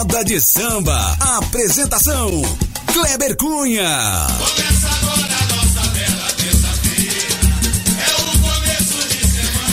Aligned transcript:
Roda 0.00 0.24
de 0.24 0.40
Samba. 0.40 1.14
Apresentação: 1.20 2.30
Kleber 2.86 3.36
Cunha. 3.36 4.26
Começa 4.38 4.79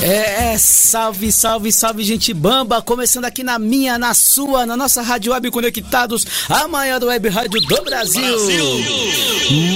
É, 0.02 0.54
é, 0.54 0.58
salve, 0.60 1.32
salve, 1.32 1.72
salve, 1.72 2.04
gente 2.04 2.32
bamba. 2.32 2.84
Começando 2.84 3.26
aqui 3.26 3.44
na 3.44 3.58
minha, 3.58 3.98
na 3.98 4.14
sua, 4.14 4.64
na 4.64 4.78
nossa 4.78 5.02
Rádio 5.02 5.34
Web 5.34 5.50
Conectados, 5.50 6.24
a 6.48 6.68
maior 6.68 7.04
web 7.04 7.28
rádio 7.30 7.60
do 7.62 7.84
Brasil. 7.84 8.22
Brasil. 8.22 8.64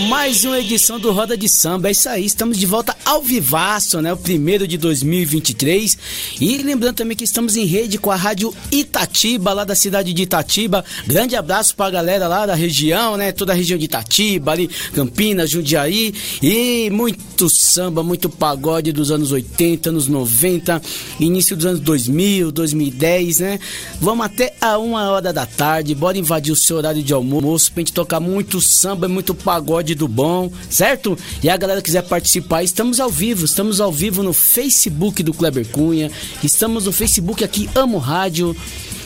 Mais 0.10 0.46
uma 0.46 0.60
edição 0.60 1.00
do 1.00 1.11
Roda 1.11 1.36
de 1.36 1.50
Samba. 1.50 1.88
É 1.88 1.92
isso 1.92 2.07
aí, 2.07 2.23
estamos 2.23 2.60
de 2.60 2.68
volta 2.68 2.96
ao 3.04 3.23
vivaço, 3.23 4.00
né? 4.00 4.14
O 4.14 4.18
primeiro 4.18 4.68
de 4.68 4.78
2023. 4.78 5.97
E 6.39 6.57
lembrando 6.60 6.97
também 6.97 7.18
que 7.18 7.24
estamos 7.24 7.56
em 7.56 7.65
rede 7.65 7.97
com 7.97 8.11
a 8.11 8.15
Rádio 8.15 8.54
Itatiba, 8.71 9.54
lá 9.54 9.64
da 9.64 9.75
cidade 9.75 10.14
de 10.14 10.21
Itatiba. 10.21 10.86
Grande 11.07 11.36
abraço 11.36 11.75
pra 11.75 11.89
galera 11.89 12.28
lá 12.28 12.46
da 12.46 12.54
região, 12.54 13.18
né? 13.18 13.32
Toda 13.32 13.54
a 13.54 13.56
região 13.56 13.78
de 13.78 13.86
Itatiba, 13.86 14.51
ali, 14.51 14.69
Campinas, 14.93 15.50
Jundiaí. 15.50 16.14
E 16.43 16.92
muito 16.92 17.50
samba, 17.50 18.04
muito 18.04 18.29
pagode 18.29 18.92
dos 18.92 19.10
anos 19.10 19.32
80, 19.32 19.89
anos 19.89 20.11
90, 20.11 20.82
início 21.20 21.56
dos 21.56 21.65
anos 21.65 21.79
2000, 21.79 22.51
2010, 22.51 23.39
né? 23.39 23.60
Vamos 24.00 24.25
até 24.25 24.54
a 24.61 24.78
uma 24.78 25.10
hora 25.10 25.34
da 25.34 25.46
tarde, 25.46 25.96
bora 25.96 26.18
invadir 26.18 26.51
o 26.51 26.56
seu 26.56 26.78
horário 26.78 27.01
de 27.01 27.14
almoço 27.14 27.71
pra 27.71 27.82
gente 27.82 27.93
tocar 27.93 28.20
muito 28.20 28.61
samba 28.61 29.07
muito 29.07 29.34
pagode 29.34 29.96
do 29.96 30.07
bom, 30.07 30.51
certo? 30.70 31.18
E 31.43 31.50
a 31.50 31.57
galera 31.57 31.82
quiser 31.82 32.03
participar, 32.03 32.64
estamos 32.64 33.00
ao 33.00 33.09
vivo, 33.09 33.45
estamos 33.45 33.80
ao 33.81 33.92
vivo 33.92 34.23
no 34.23 34.34
Facebook 34.34 35.23
do 35.23 35.34
Kleber 35.34 35.67
Cunha, 35.67 36.12
estamos 36.44 36.86
no 36.86 36.92
Facebook 36.92 37.44
aqui 37.44 37.70
Amo 37.75 37.98
Rádio. 37.98 38.56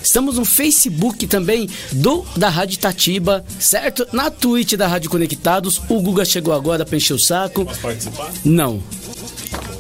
Estamos 0.06 0.38
no 0.38 0.46
Facebook 0.46 1.26
também 1.26 1.68
do 1.92 2.24
da 2.38 2.48
Rádio 2.48 2.78
Tatiba, 2.78 3.44
certo? 3.60 4.06
Na 4.14 4.30
Twitch 4.30 4.74
da 4.74 4.86
Rádio 4.88 5.10
Conectados. 5.10 5.82
O 5.90 6.00
Guga 6.00 6.24
chegou 6.24 6.54
agora 6.54 6.86
para 6.86 6.96
encher 6.96 7.16
o 7.16 7.20
saco. 7.20 7.66
Posso 7.66 7.80
participar? 7.80 8.32
Não. 8.46 8.84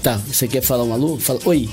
Tá, 0.01 0.17
você 0.17 0.47
quer 0.47 0.61
falar 0.61 0.83
um 0.83 0.93
alô? 0.93 1.17
Fala, 1.17 1.39
oi. 1.45 1.69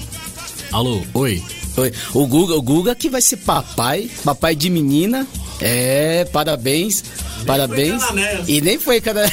Alô, 0.71 1.03
oi. 1.15 1.43
Oi. 1.77 1.93
O 2.15 2.27
Guga, 2.27 2.55
o 2.55 2.62
Guga 2.62 2.95
que 2.95 3.09
vai 3.09 3.21
ser 3.23 3.39
papai, 3.39 4.11
papai 4.25 4.55
de 4.55 4.69
menina. 4.71 5.27
É, 5.62 6.24
parabéns. 6.32 7.05
Nem 7.38 7.46
parabéns. 7.46 8.02
E 8.48 8.60
nem 8.60 8.78
foi 8.78 9.00
cada. 9.00 9.24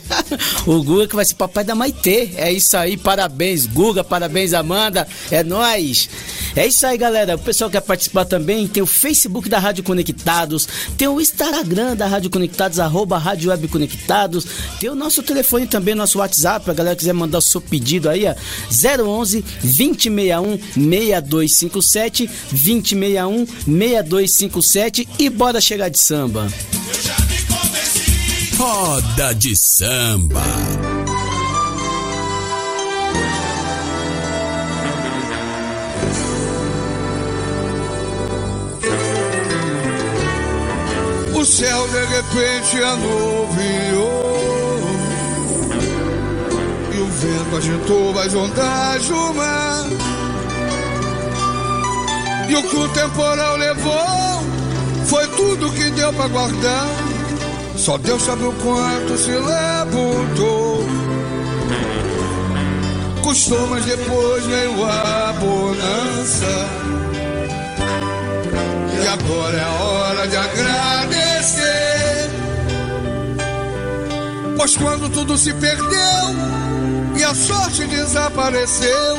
o 0.66 0.82
Guga 0.82 1.06
que 1.06 1.16
vai 1.16 1.24
ser 1.24 1.34
papai 1.34 1.64
da 1.64 1.74
Maitê. 1.74 2.30
É 2.36 2.52
isso 2.52 2.76
aí, 2.76 2.96
parabéns, 2.96 3.66
Guga, 3.66 4.02
parabéns, 4.02 4.52
Amanda. 4.52 5.06
É 5.30 5.42
nós. 5.42 6.08
É 6.54 6.66
isso 6.66 6.86
aí, 6.86 6.96
galera. 6.96 7.36
O 7.36 7.38
pessoal 7.38 7.70
quer 7.70 7.82
participar 7.82 8.24
também. 8.24 8.66
Tem 8.66 8.82
o 8.82 8.86
Facebook 8.86 9.48
da 9.48 9.58
Rádio 9.58 9.84
Conectados, 9.84 10.66
tem 10.96 11.06
o 11.06 11.20
Instagram 11.20 11.94
da 11.94 12.06
Rádio 12.06 12.30
Conectados, 12.30 12.78
arroba 12.78 13.18
Rádio 13.18 13.50
Web 13.50 13.68
Conectados. 13.68 14.46
Tem 14.80 14.88
o 14.88 14.94
nosso 14.94 15.22
telefone 15.22 15.66
também, 15.66 15.94
nosso 15.94 16.18
WhatsApp, 16.18 16.70
a 16.70 16.74
galera 16.74 16.96
quiser 16.96 17.12
mandar 17.12 17.38
o 17.38 17.42
seu 17.42 17.60
pedido 17.60 18.08
aí, 18.08 18.24
ó. 18.26 18.34
011 18.70 19.44
2061 19.62 20.58
6257 20.74 22.26
2061 22.50 23.46
6257 23.46 25.08
e 25.18 25.28
bora 25.28 25.60
chegar 25.66 25.90
de 25.90 25.98
samba. 25.98 26.46
Roda 28.56 29.34
de 29.34 29.52
samba. 29.56 30.44
O 41.34 41.44
céu 41.44 41.88
de 41.88 42.04
repente 42.06 42.82
anuviou 42.84 44.06
E 46.94 46.98
o 46.98 47.06
vento 47.08 47.56
agitou 47.56 48.18
as 48.20 48.34
ondas 48.34 49.06
do 49.08 49.34
mar 49.34 49.84
E 52.48 52.54
o 52.54 52.88
temporal 52.90 53.56
levou 53.56 54.35
Foi 55.08 55.26
tudo 55.28 55.72
que 55.72 55.90
deu 55.90 56.12
pra 56.12 56.28
guardar 56.28 56.88
Só 57.76 57.96
Deus 57.98 58.22
sabe 58.22 58.44
o 58.44 58.52
quanto 58.52 59.16
se 59.16 59.30
levantou 59.30 60.84
Custou, 63.22 63.66
mas 63.68 63.84
depois 63.84 64.46
veio 64.46 64.84
a 64.84 65.32
bonança 65.40 66.86
e 69.02 69.08
agora 69.08 69.56
é 69.56 69.62
a 69.62 69.70
hora 69.70 70.28
de 70.28 70.36
agradecer. 70.36 72.30
Pois 74.56 74.76
quando 74.76 75.08
tudo 75.10 75.36
se 75.36 75.52
perdeu 75.54 76.34
e 77.16 77.22
a 77.22 77.34
sorte 77.34 77.86
desapareceu, 77.86 79.16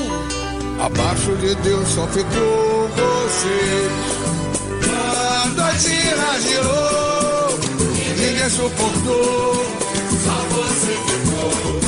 abaixo 0.83 1.35
de 1.37 1.55
Deus 1.55 1.87
só 1.89 2.07
ficou 2.07 2.89
você. 2.89 4.46
Quando 5.77 5.85
a 5.85 5.89
tira 5.89 6.41
girou, 6.41 7.59
ninguém 8.17 8.49
suportou, 8.49 9.65
só 10.23 10.37
você 10.49 10.93
ficou. 11.05 11.79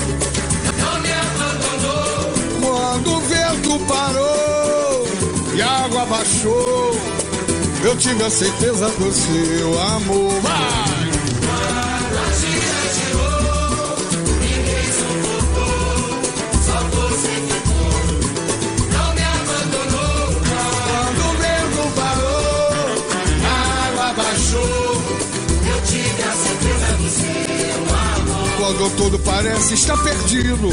Não 0.78 1.02
me 1.02 1.12
abandonou. 1.12 2.34
Quando 2.62 3.08
o 3.16 3.20
vento 3.22 3.80
parou 3.88 5.08
e 5.56 5.62
a 5.62 5.86
água 5.86 6.06
baixou. 6.06 6.96
Eu 7.84 7.98
tive 7.98 8.24
a 8.24 8.30
certeza 8.30 8.90
do 8.90 9.12
seu 9.12 9.82
amor. 9.82 10.40
Vai! 10.42 10.78
Quando 28.69 28.96
tudo 28.97 29.18
parece 29.25 29.74
estar 29.74 29.97
perdido, 29.97 30.69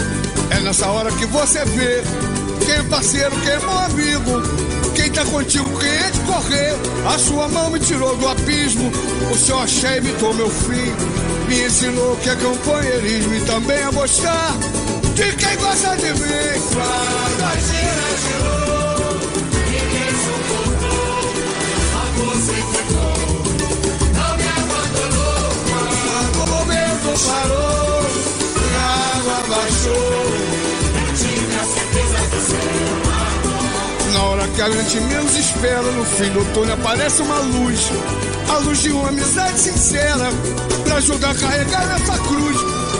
é 0.50 0.60
nessa 0.60 0.86
hora 0.86 1.10
que 1.12 1.24
você 1.24 1.64
vê 1.64 2.02
quem 2.62 2.74
é 2.74 2.82
parceiro, 2.82 3.34
quem 3.40 3.52
é 3.52 3.58
meu 3.58 3.78
amigo. 3.78 4.42
Quem 4.94 5.10
tá 5.10 5.24
contigo, 5.24 5.64
quem 5.78 5.88
é 5.88 6.10
de 6.10 6.20
correr? 6.20 6.74
A 7.06 7.18
sua 7.18 7.48
mão 7.48 7.70
me 7.70 7.80
tirou 7.80 8.14
do 8.18 8.28
abismo. 8.28 8.92
O 9.32 9.34
seu 9.34 9.58
axé 9.58 9.96
evitou 9.96 10.34
meu 10.34 10.50
fim. 10.50 10.92
Me 11.48 11.64
ensinou 11.64 12.16
que 12.16 12.28
é 12.28 12.36
companheirismo 12.36 13.34
e 13.34 13.40
também 13.46 13.82
a 13.82 13.90
gostar 13.90 14.54
de 15.14 15.32
quem 15.32 15.56
gosta 15.56 15.96
de 15.96 16.12
mim. 16.12 16.60
Quando 16.74 17.44
a 17.44 17.56
gira 17.56 18.08
girou, 18.20 19.20
ninguém 19.70 20.12
suportou. 20.20 21.32
Você 22.26 22.52
ficou, 22.52 23.16
não 24.12 24.36
me 24.36 24.44
abandonou. 24.48 25.48
Quando 26.34 26.52
o 26.52 26.64
vento 26.66 27.24
parou, 27.26 27.85
a 29.36 29.38
água 29.38 29.56
baixou. 29.56 29.92
Eu 29.94 31.14
tive 31.14 31.56
a 31.56 31.64
certeza 31.64 32.16
na 34.12 34.22
hora 34.22 34.48
que 34.48 34.62
a 34.62 34.70
gente 34.70 35.00
menos 35.00 35.36
espera, 35.36 35.82
no 35.82 36.04
fim 36.04 36.30
do 36.30 36.44
túnel 36.54 36.74
aparece 36.74 37.20
uma 37.20 37.38
luz. 37.41 37.91
A 38.48 38.58
luz 38.58 38.82
de 38.82 38.91
uma 38.91 39.08
amizade 39.08 39.58
sincera, 39.58 40.30
pra 40.84 40.97
ajudar 40.97 41.32
a 41.32 41.34
carregar 41.34 41.97
essa 41.97 42.19
cruz. 42.19 42.56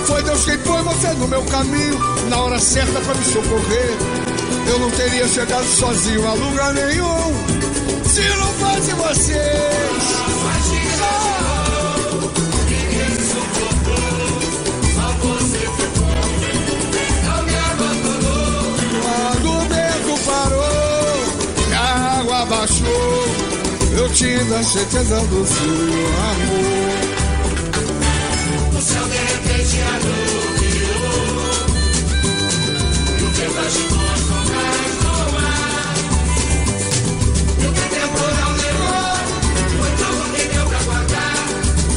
Foi 0.07 0.23
Deus 0.23 0.45
quem 0.45 0.59
pôs 0.59 0.85
você 0.85 1.09
no 1.15 1.27
meu 1.27 1.43
caminho, 1.45 1.99
na 2.29 2.37
hora 2.39 2.59
certa 2.59 3.01
pra 3.01 3.15
me 3.15 3.25
socorrer. 3.25 3.97
Eu 4.69 4.79
não 4.79 4.91
teria 4.91 5.27
chegado 5.29 5.65
sozinho 5.65 6.27
a 6.27 6.35
lugar 6.35 6.75
nenhum, 6.75 7.35
se 8.05 8.21
não 8.37 8.53
fosse 8.55 8.93
vocês. 8.93 9.77
Quando 10.43 11.36
parou, 20.27 21.25
a 21.73 22.19
água 22.19 22.45
baixou, 22.47 23.25
eu 23.97 24.09
tive 24.13 24.55
a 24.55 24.63
certeza 24.63 25.21
do 25.21 25.47
seu 25.47 26.07
amor. 26.31 27.17
O 28.77 28.81
céu 28.83 29.05
de 29.05 29.17
repente 29.17 29.81
anuviou, 29.95 31.27
e 33.19 33.23
o 33.23 33.25
vento 33.31 33.59
agitou 33.59 34.05
as 34.15 34.23
ondas 34.37 34.93
no 35.03 35.11
ar. 35.39 35.97
E 37.59 37.67
o 37.67 37.69
que 37.73 37.87
temporal 37.95 38.53
levou, 38.63 39.15
foi 39.79 39.91
tudo 39.97 40.23
que 40.35 40.45
deu 40.55 40.67
pra 40.67 40.81
guardar. 40.83 41.39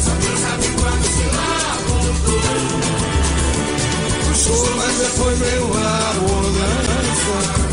Só 0.03 0.11
Deus 0.21 0.39
sabe 0.39 0.67
quando 0.79 1.05
se 1.15 1.25
lá. 1.35 1.53
Puxou, 4.27 4.69
mas 4.77 4.95
depois 4.97 5.35
veio 5.39 5.65
a 5.73 6.13
bonança. 6.19 7.69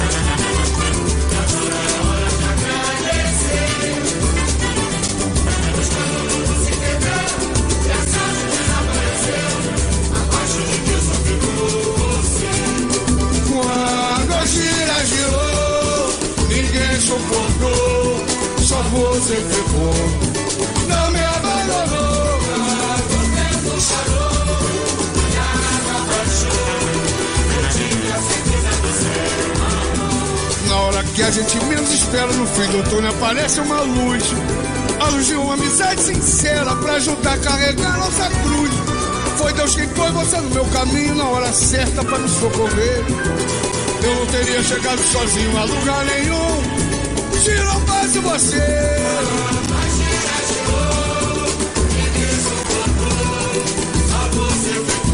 Você 19.27 19.37
ficou. 19.37 19.95
Não 20.89 21.11
me 21.11 21.19
abandonou. 21.19 22.39
O 23.03 23.19
tempo 23.35 23.81
chorou. 23.81 24.37
Eu 27.57 27.63
tive 27.71 28.09
a 28.13 28.19
certeza 28.23 28.73
do 28.83 28.91
Na 30.69 30.77
hora 30.77 31.03
que 31.03 31.23
a 31.23 31.31
gente 31.31 31.65
menos 31.65 31.93
espera 31.93 32.33
no 32.33 32.47
fim 32.47 32.71
do 32.71 32.83
túnel 32.89 33.11
aparece 33.11 33.61
uma 33.61 33.81
luz. 33.81 34.25
A 35.01 35.09
luz 35.09 35.27
de 35.27 35.35
uma 35.35 35.55
amizade 35.55 36.01
sincera 36.03 36.77
pra 36.77 36.95
ajudar 36.95 37.35
a 37.35 37.39
carregar 37.39 37.99
nossa 37.99 38.31
cruz. 38.31 38.71
Foi 39.39 39.53
Deus 39.53 39.75
quem 39.75 39.89
foi 39.89 40.11
você 40.13 40.37
no 40.39 40.51
meu 40.51 40.65
caminho 40.67 41.15
na 41.15 41.29
hora 41.29 41.53
certa 41.53 42.05
pra 42.05 42.19
me 42.19 42.29
socorrer. 42.29 43.05
Eu 44.03 44.15
não 44.15 44.27
teria 44.27 44.63
chegado 44.63 44.99
sozinho 44.99 45.59
a 45.59 45.65
lugar 45.65 46.05
nenhum 46.05 46.66
se 47.47 47.55
não 47.55 47.81
fosse 47.87 48.19
você. 48.19 48.59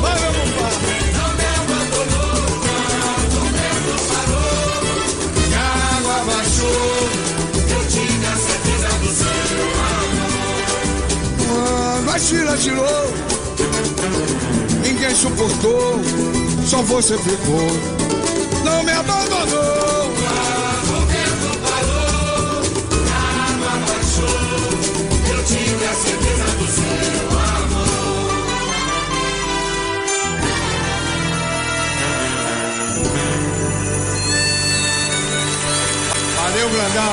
Vai, 0.00 0.19
meu 0.20 0.32
compadre. 0.32 0.96
Não 1.12 1.31
me 1.38 1.46
abandonou, 1.61 2.34
não, 2.64 3.17
o 3.37 3.44
tempo 3.61 3.93
parou. 4.08 4.73
E 5.50 5.55
a 5.55 5.56
água 5.99 6.17
baixou. 6.25 6.96
Eu 7.70 7.82
tive 7.88 8.26
a 8.26 8.37
certeza 8.46 8.90
do 9.02 9.11
seu 9.20 9.69
amor. 9.93 10.52
Quando 11.46 12.08
a 12.11 12.19
tira 12.19 12.55
tirou, 12.56 13.05
ninguém 14.82 15.14
suportou, 15.14 16.00
só 16.67 16.81
você 16.82 17.14
ficou. 17.19 17.69
Não 18.64 18.82
me 18.85 18.93
abandonou. 18.93 20.01
Grandão. 36.92 37.12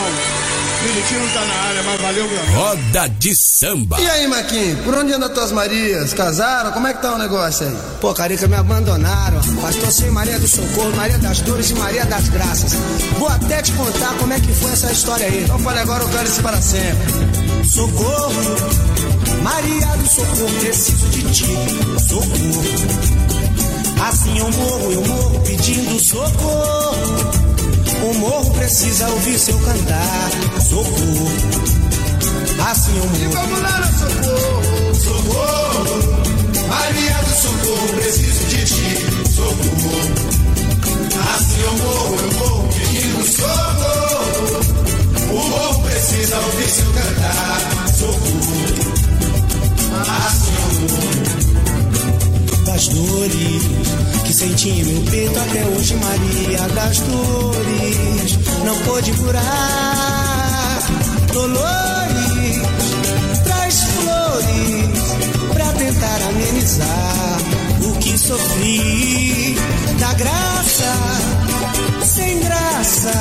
Militino 0.84 1.28
tá 1.34 1.46
na 1.46 1.54
área, 1.54 1.84
mas 1.84 2.02
valeu, 2.02 2.28
grandão. 2.28 2.56
Roda 2.56 3.10
de 3.18 3.36
samba. 3.36 4.00
E 4.00 4.10
aí, 4.10 4.28
Marquinhos, 4.28 4.80
por 4.82 4.96
onde 4.96 5.14
anda 5.14 5.30
tuas 5.30 5.52
Marias? 5.52 6.14
Casaram? 6.14 6.72
Como 6.72 6.88
é 6.88 6.94
que 6.94 7.02
tá 7.02 7.14
o 7.14 7.18
negócio 7.18 7.68
aí? 7.68 7.78
Pô, 8.02 8.14
Carica, 8.14 8.48
me 8.48 8.56
abandonaram. 8.56 9.40
Pastor 9.62 9.92
sem 9.92 10.12
Maria 10.12 10.38
do 10.40 10.48
Socorro, 10.48 10.94
Maria 10.96 11.18
das 11.18 11.42
Dores 11.42 11.70
e 11.70 11.74
Maria 11.76 12.06
das 12.06 12.28
Graças. 12.30 12.74
Vou 13.18 13.30
até 13.30 13.62
te 13.62 13.72
contar 13.74 14.14
como 14.16 14.34
é 14.34 14.40
que 14.40 14.52
foi 14.54 14.72
essa 14.72 14.92
história 14.92 15.26
aí. 15.26 15.44
Então 15.44 15.60
fale 15.60 15.80
agora 15.80 16.04
o 16.06 16.10
cálice 16.10 16.42
para 16.42 16.62
sempre. 16.62 17.14
Socorro, 17.70 18.34
Maria 19.42 19.88
do 19.88 20.08
Socorro, 20.10 20.60
preciso 20.60 21.08
de 21.08 21.22
ti. 21.32 21.46
Socorro. 22.08 22.64
Assim 24.10 24.40
eu 24.40 24.52
morro, 24.52 24.92
eu 24.92 25.02
morro 25.06 25.40
pedindo 25.42 26.00
socorro. 26.00 27.50
O 28.02 28.14
morro 28.20 28.50
precisa 28.52 29.08
ouvir 29.10 29.38
seu 29.40 29.58
cantar. 29.60 30.30
Socorro. 30.62 31.30
Assim 32.72 32.92
eu 32.98 33.04
E 33.04 33.08
morro. 33.08 33.32
vamos 33.34 33.62
lá, 33.62 33.80
no 33.80 33.86
socorro. 34.00 34.96
Socorro, 34.96 35.96
Maria 36.68 37.18
do 37.24 37.34
Socorro, 37.42 37.88
preciso 37.96 38.46
de 38.48 38.66
ti, 38.66 38.90
socorro. 39.34 40.00
Assim 41.36 41.62
eu 41.62 41.74
morro, 41.78 42.16
eu 42.16 42.32
morro 42.40 42.70
pedindo 42.74 43.24
socorro. 43.28 44.60
O 45.32 45.50
morro 45.50 45.80
precisa 45.84 46.36
ouvir 46.38 46.70
seu 46.70 46.92
cantar, 46.94 47.60
socorro. 47.98 48.94
Assim 50.28 50.54
eu 50.56 50.70
morro. 50.82 51.20
das 52.66 52.88
dores 52.90 53.64
que 54.26 54.34
senti 54.34 54.70
em 54.70 54.84
meu 54.84 55.02
peito 55.12 55.40
até 55.40 55.66
hoje, 55.66 55.96
Maria 55.96 56.68
das 56.76 57.00
dores 57.00 57.59
não 58.70 58.78
pôde 58.82 59.12
curar. 59.14 60.80
Dolores 61.34 62.62
traz 63.44 63.84
flores 63.84 65.54
pra 65.54 65.74
tentar 65.74 66.22
amenizar 66.30 67.38
o 67.82 67.98
que 67.98 68.18
sofri. 68.18 69.56
Da 70.00 70.14
graça, 70.14 70.94
sem 72.06 72.40
graça, 72.42 73.12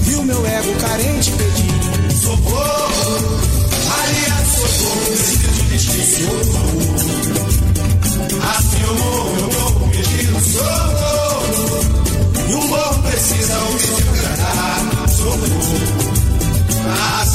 viu 0.00 0.24
meu 0.24 0.44
ego 0.44 0.74
carente 0.80 1.30
pedir. 1.30 2.16
Socorro, 2.20 3.40
Maria 3.88 4.36
Socorro, 4.56 5.06
preciso 5.06 5.62
de 5.66 5.78
ti. 5.78 6.22
Assim 8.56 8.82
eu 8.82 8.94
morro, 8.94 9.38
eu 9.38 9.52
morro 9.60 9.90
pedindo 9.92 10.40
socorro. 10.40 12.01
E 12.52 12.54
o 12.54 12.62
morro 12.68 13.02
precisa 13.02 13.58
ouvir 13.58 13.80
seu 13.80 13.96
cantar, 13.96 15.08
socorro. 15.08 16.02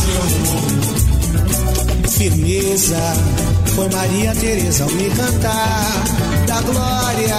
Eu 0.07 0.23
morro. 0.45 2.07
firmeza. 2.09 2.97
Foi 3.75 3.89
Maria 3.89 4.33
Teresa 4.35 4.83
ao 4.83 4.89
me 4.91 5.09
cantar 5.11 6.03
da 6.47 6.61
glória, 6.61 7.35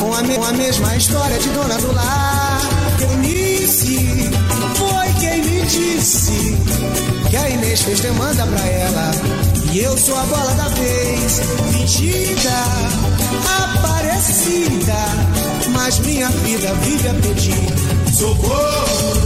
com 0.00 0.12
a, 0.14 0.22
me- 0.22 0.34
com 0.34 0.44
a 0.44 0.52
mesma 0.52 0.96
história 0.96 1.38
de 1.38 1.48
dona 1.50 1.76
do 1.78 1.92
lar. 1.92 2.60
Eunice 3.00 4.30
foi 4.74 5.12
quem 5.20 5.42
me 5.44 5.62
disse 5.66 6.56
que 7.30 7.36
a 7.36 7.48
Inês 7.50 7.82
fez 7.82 8.00
demanda 8.00 8.44
pra 8.46 8.66
ela. 8.66 9.10
E 9.72 9.78
eu 9.78 9.96
sou 9.96 10.16
a 10.18 10.22
bola 10.24 10.52
da 10.54 10.68
vez, 10.68 11.40
fingida, 11.72 12.64
aparecida, 13.62 14.96
mas 15.82 15.98
minha 16.00 16.28
vida 16.28 16.74
vive 16.82 17.08
a 17.08 17.14
pedir. 17.14 17.54
Socorro, 18.12 19.16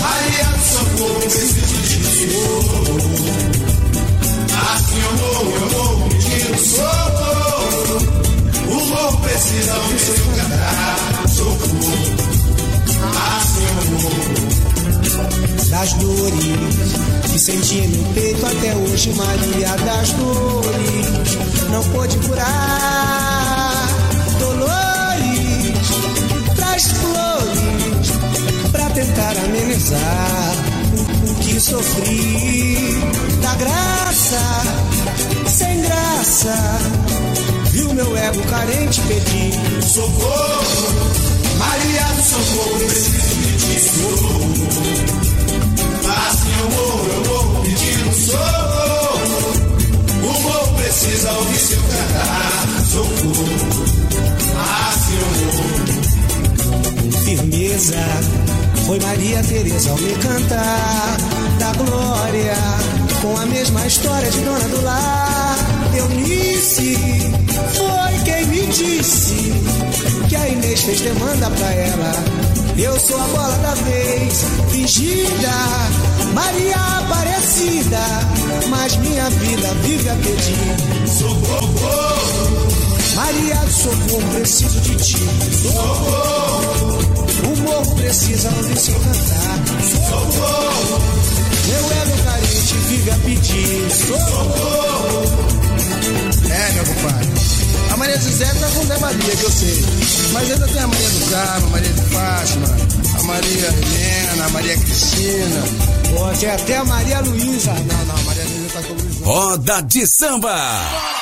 Maria 0.00 0.44
do 0.44 0.60
Socorro, 0.64 1.20
preciso 1.22 1.76
de 1.82 1.98
socorro. 2.30 2.94
Assim 4.74 5.00
eu 5.02 5.12
morro, 5.18 5.50
eu 5.54 5.68
morro 5.70 6.08
pedindo 6.08 6.58
socorro. 6.58 7.96
O 8.68 8.78
morro 8.86 9.18
precisa 9.18 9.74
seu 9.98 10.26
cantar, 10.36 10.98
socorro. 11.34 11.90
Assim 13.36 13.64
eu 13.66 13.74
morro. 13.98 14.38
das 15.68 15.92
dores 15.94 17.30
que 17.30 17.38
senti 17.40 17.88
meu 17.88 18.04
peito 18.14 18.46
até 18.46 18.74
hoje, 18.76 19.12
Maria 19.14 19.76
das 19.84 20.12
dores 20.12 21.38
não 21.70 21.82
pôde 21.92 22.16
curar. 22.18 23.17
O, 29.78 31.34
que 31.40 31.60
sofri. 31.60 32.98
Da 33.40 33.54
graça, 33.54 34.40
sem 35.46 35.82
graça, 35.82 36.78
viu 37.70 37.94
meu 37.94 38.16
ego 38.16 38.42
carente 38.50 39.00
pedir. 39.02 39.54
Socorro, 39.82 40.88
Maria 41.58 42.04
do 42.06 42.22
Socorro, 42.22 42.78
preciso 42.88 43.58
ti, 43.58 43.80
socorro. 43.80 44.98
Assim 46.26 46.52
eu 46.60 46.70
morro, 46.70 47.06
eu 47.12 47.20
morro 47.30 47.62
pedindo 47.62 48.12
socorro. 48.26 49.38
O 50.22 50.40
morro 50.42 50.74
precisa 50.76 51.30
ouvir 51.32 51.58
seu 51.58 51.80
cantar, 51.82 52.68
socorro. 52.90 53.46
Assim 54.88 55.16
eu 55.20 55.28
morro. 55.46 55.78
firmeza. 57.24 58.47
Foi 58.88 58.98
Maria 59.00 59.42
Teresa 59.42 59.90
ao 59.90 59.98
me 59.98 60.14
cantar 60.14 61.16
da 61.58 61.72
glória, 61.74 62.54
com 63.20 63.36
a 63.36 63.44
mesma 63.44 63.86
história 63.86 64.30
de 64.30 64.40
dona 64.40 64.66
do 64.66 64.82
lar. 64.82 65.56
Eunice 65.94 66.96
foi 67.74 68.24
quem 68.24 68.46
me 68.46 68.66
disse 68.68 69.52
que 70.26 70.34
a 70.34 70.48
Inês 70.48 70.80
fez 70.80 71.02
demanda 71.02 71.50
pra 71.50 71.70
ela. 71.70 72.12
Eu 72.78 72.98
sou 72.98 73.20
a 73.20 73.24
bola 73.24 73.58
da 73.58 73.74
vez, 73.74 74.44
fingida, 74.70 75.52
Maria 76.32 76.76
Aparecida, 76.76 78.00
mas 78.70 78.96
minha 78.96 79.28
vida 79.28 79.68
vive 79.82 80.08
a 80.08 80.14
pedir. 80.14 81.08
Socorro, 81.12 81.68
Maria 83.14 83.54
do 83.54 83.70
Socorro, 83.70 84.32
preciso 84.32 84.80
de 84.80 84.96
ti. 84.96 85.18
Socorro. 85.62 86.47
O 87.68 87.70
morro 87.70 87.94
precisa 87.96 88.48
ouvir 88.56 88.78
seu 88.78 88.94
cantar. 88.94 89.58
socorro, 90.08 91.02
Meu 91.66 91.92
ego 91.92 92.24
carente 92.24 92.74
vive 92.88 93.10
a 93.10 93.14
pedir. 93.16 93.90
Socorro. 94.06 95.22
É, 96.50 96.72
meu 96.72 96.84
compadre. 96.86 97.28
A 97.92 97.96
Maria 97.98 98.18
José 98.18 98.46
tá 98.46 98.68
com 98.70 98.86
Zé 98.86 98.98
Maria, 98.98 99.36
que 99.36 99.42
eu 99.42 99.50
sei. 99.50 99.84
Mas 100.32 100.50
ainda 100.50 100.66
tem 100.66 100.82
a 100.82 100.86
Maria 100.86 101.08
do 101.10 101.30
Carmo, 101.30 101.66
a 101.66 101.70
Maria 101.70 101.92
de 101.92 102.00
Fátima, 102.00 102.76
a 103.18 103.22
Maria 103.24 103.66
Helena, 103.68 104.44
a 104.46 104.48
Maria 104.48 104.78
Cristina. 104.78 105.62
Pô, 106.14 106.38
tem 106.38 106.50
até 106.50 106.76
a 106.78 106.84
Maria 106.84 107.20
Luísa. 107.20 107.72
Não, 107.74 108.04
não, 108.06 108.16
a 108.16 108.22
Maria 108.22 108.44
Luísa 108.44 108.72
tá 108.72 108.82
com 108.82 108.94
o. 108.94 109.24
Roda 109.24 109.82
de 109.82 110.06
samba. 110.06 111.17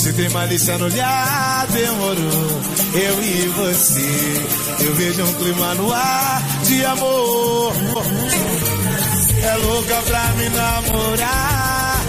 Você 0.00 0.14
tem 0.14 0.30
malícia 0.30 0.78
no 0.78 0.86
olhar, 0.86 1.66
demorou. 1.66 2.62
Eu 2.94 3.22
e 3.22 3.48
você, 3.48 4.46
eu 4.80 4.94
vejo 4.94 5.22
um 5.22 5.34
clima 5.34 5.74
no 5.74 5.92
ar 5.92 6.42
de 6.64 6.82
amor. 6.86 7.74
É 9.42 9.56
louca 9.56 9.96
pra 10.06 10.24
me 10.38 10.48
namorar. 10.48 12.00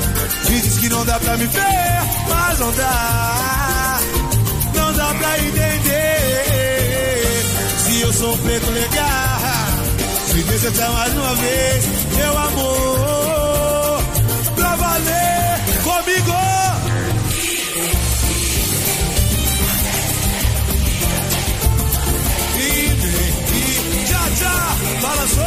E 0.50 0.62
diz 0.62 0.78
que 0.78 0.88
não 0.88 1.04
dá 1.04 1.20
pra 1.20 1.36
me 1.36 1.46
ver, 1.48 2.02
mas 2.30 2.60
não 2.60 2.72
dá. 2.72 4.00
Não 4.74 4.94
dá 4.94 5.14
pra 5.14 5.40
entender. 5.40 6.46
Se 7.78 8.02
eu 8.04 8.14
sou 8.14 8.38
preto 8.38 8.72
legal, 8.72 9.42
me 10.34 10.44
deseja 10.44 10.90
mais 10.92 11.14
uma 11.14 11.36
vez, 11.36 11.86
meu 12.16 12.38
amor. 12.38 14.04
Pra 14.56 14.76
valer 14.78 15.60
comigo. 15.84 16.52
Balançou, 25.02 25.44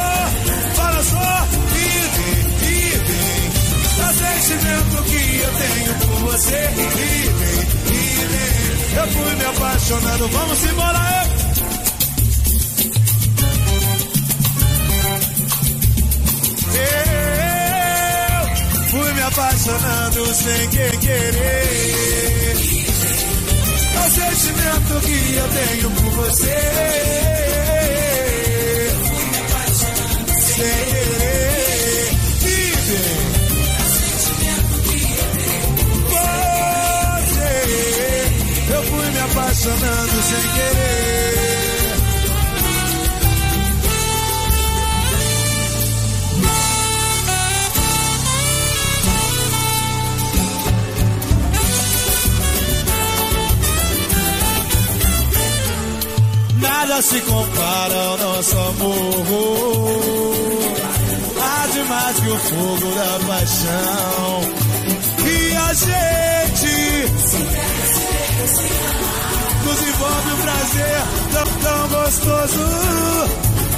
balançou 0.76 1.48
e 1.72 1.84
vem, 2.14 2.68
e 2.68 2.70
vem. 3.06 3.44
O 3.96 4.14
sentimento 4.14 5.02
que 5.04 5.38
eu 5.38 5.52
tenho 5.54 5.94
por 5.94 6.18
você 6.30 6.60
e 6.72 6.76
vem, 6.76 7.24
e 7.92 8.26
vem. 8.26 8.96
Eu 8.96 9.06
fui 9.12 9.34
me 9.36 9.44
apaixonando, 9.44 10.28
vamos 10.28 10.64
embora, 10.64 10.98
eu. 10.98 11.04
Eu 16.74 18.90
fui 18.90 19.12
me 19.12 19.22
apaixonando 19.22 20.34
sem 20.34 20.68
querer. 20.70 22.56
É 23.94 24.00
o 24.00 24.10
sentimento 24.10 25.00
que 25.06 25.34
eu 25.36 25.48
tenho 25.48 25.90
por 25.90 26.10
você 26.10 27.53
sem 30.54 30.84
querer. 30.84 32.14
Você, 37.30 37.52
eu 38.72 38.82
fui 38.84 39.10
me 39.10 39.20
apaixonando 39.20 40.22
sem 40.22 40.44
querer. 40.54 41.53
Nada 56.86 57.00
se 57.00 57.18
compara 57.22 57.94
ao 57.94 58.18
nosso 58.18 58.58
amor 58.58 59.24
mais 61.88 62.20
que 62.20 62.28
o 62.28 62.38
fogo 62.38 62.94
da 62.94 63.18
paixão. 63.26 64.40
E 65.24 65.56
a 65.56 65.74
gente 65.74 66.76
nos 69.64 69.80
envolve 69.88 70.30
um 70.30 70.36
prazer 70.42 71.00
tão, 71.32 71.46
tão 71.62 71.88
gostoso. 71.88 72.64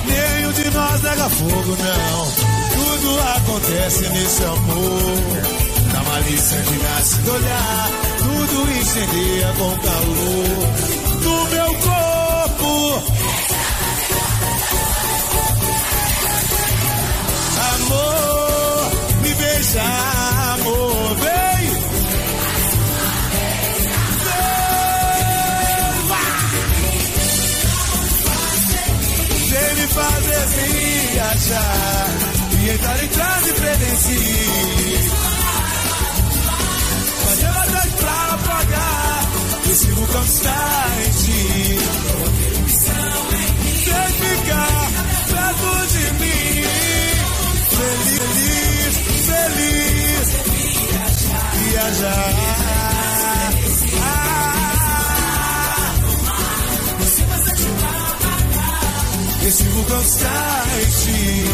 Nenhum 0.06 0.52
de 0.52 0.70
nós 0.70 1.02
nega 1.02 1.28
fogo, 1.30 1.76
não. 1.78 2.26
Tudo 2.74 3.20
acontece 3.36 4.08
nesse 4.08 4.44
amor. 4.44 5.92
Na 5.92 6.02
malícia 6.02 6.60
que 6.60 6.82
nasce 6.82 7.18
do 7.18 7.32
olhar, 7.32 7.90
tudo 8.18 8.72
incendeia 8.80 9.54
com 9.58 9.70
calor 9.78 10.58
do 11.22 11.50
meu 11.54 11.74
corpo. 11.80 12.15
Amor, 17.74 18.90
me 19.22 19.34
beija, 19.34 19.82
amor, 20.54 21.14
vem. 21.16 21.36
Vem 29.48 29.74
me 29.74 29.86
fazer 29.88 30.46
viajar 31.12 32.08
e 32.60 32.70
entrar 32.70 33.04
em 33.04 33.08
transe 33.08 33.52
frenesí. 33.54 34.20
Mas 37.24 37.42
eu 37.42 37.50
atrás 37.50 37.92
pra 37.94 38.34
apagar 38.34 39.26
esse 39.70 39.90
vulcão 39.92 40.24
está 40.24 40.86
viajar. 51.76 52.30
Esse 59.46 59.62
vulcão 59.64 60.02
ti. 61.04 61.44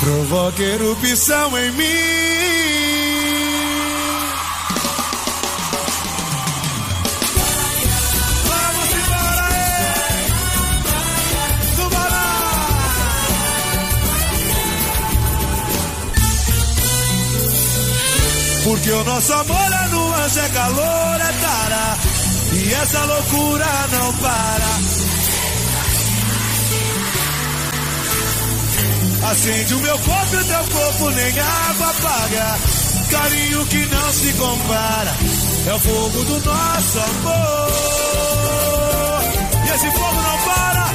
Provoque 0.00 0.62
erupção 0.62 1.58
em 1.58 1.72
mim. 1.72 2.55
Porque 18.76 18.90
o 18.90 19.04
nosso 19.04 19.32
amor 19.32 19.72
é 19.72 19.88
nuance, 19.88 20.38
é 20.38 20.48
calor, 20.50 21.20
é 21.20 21.32
tara. 21.40 21.96
E 22.52 22.74
essa 22.74 23.04
loucura 23.06 23.66
não 23.90 24.12
para. 24.14 24.66
Acende 29.30 29.74
o 29.74 29.80
meu 29.80 29.98
corpo 29.98 30.34
e 30.34 30.36
o 30.36 30.44
teu 30.44 30.64
corpo, 30.78 31.10
nem 31.10 31.40
água 31.40 31.90
apaga. 31.90 32.58
Carinho 33.10 33.66
que 33.66 33.86
não 33.86 34.12
se 34.12 34.32
compara. 34.34 35.16
É 35.66 35.74
o 35.74 35.80
fogo 35.80 36.24
do 36.24 36.40
nosso 36.44 36.98
amor. 36.98 37.70
E 39.64 39.70
esse 39.70 39.90
fogo 39.90 40.22
não 40.22 40.38
para. 40.44 40.86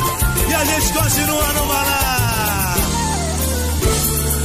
E 0.49 0.53
a 0.53 0.65
gente 0.65 0.93
continua 0.93 1.53
no 1.53 1.65
maná. 1.65 2.75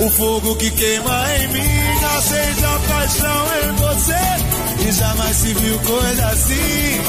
O 0.00 0.10
fogo 0.10 0.56
que 0.56 0.70
queima 0.70 1.36
em 1.36 1.48
mim 1.48 1.85
acende 2.16 2.64
a 2.64 2.78
paixão 2.88 3.46
em 3.62 3.72
você. 3.76 4.88
E 4.88 4.92
jamais 4.92 5.36
se 5.36 5.54
viu 5.54 5.78
coisa 5.80 6.26
assim. 6.28 7.00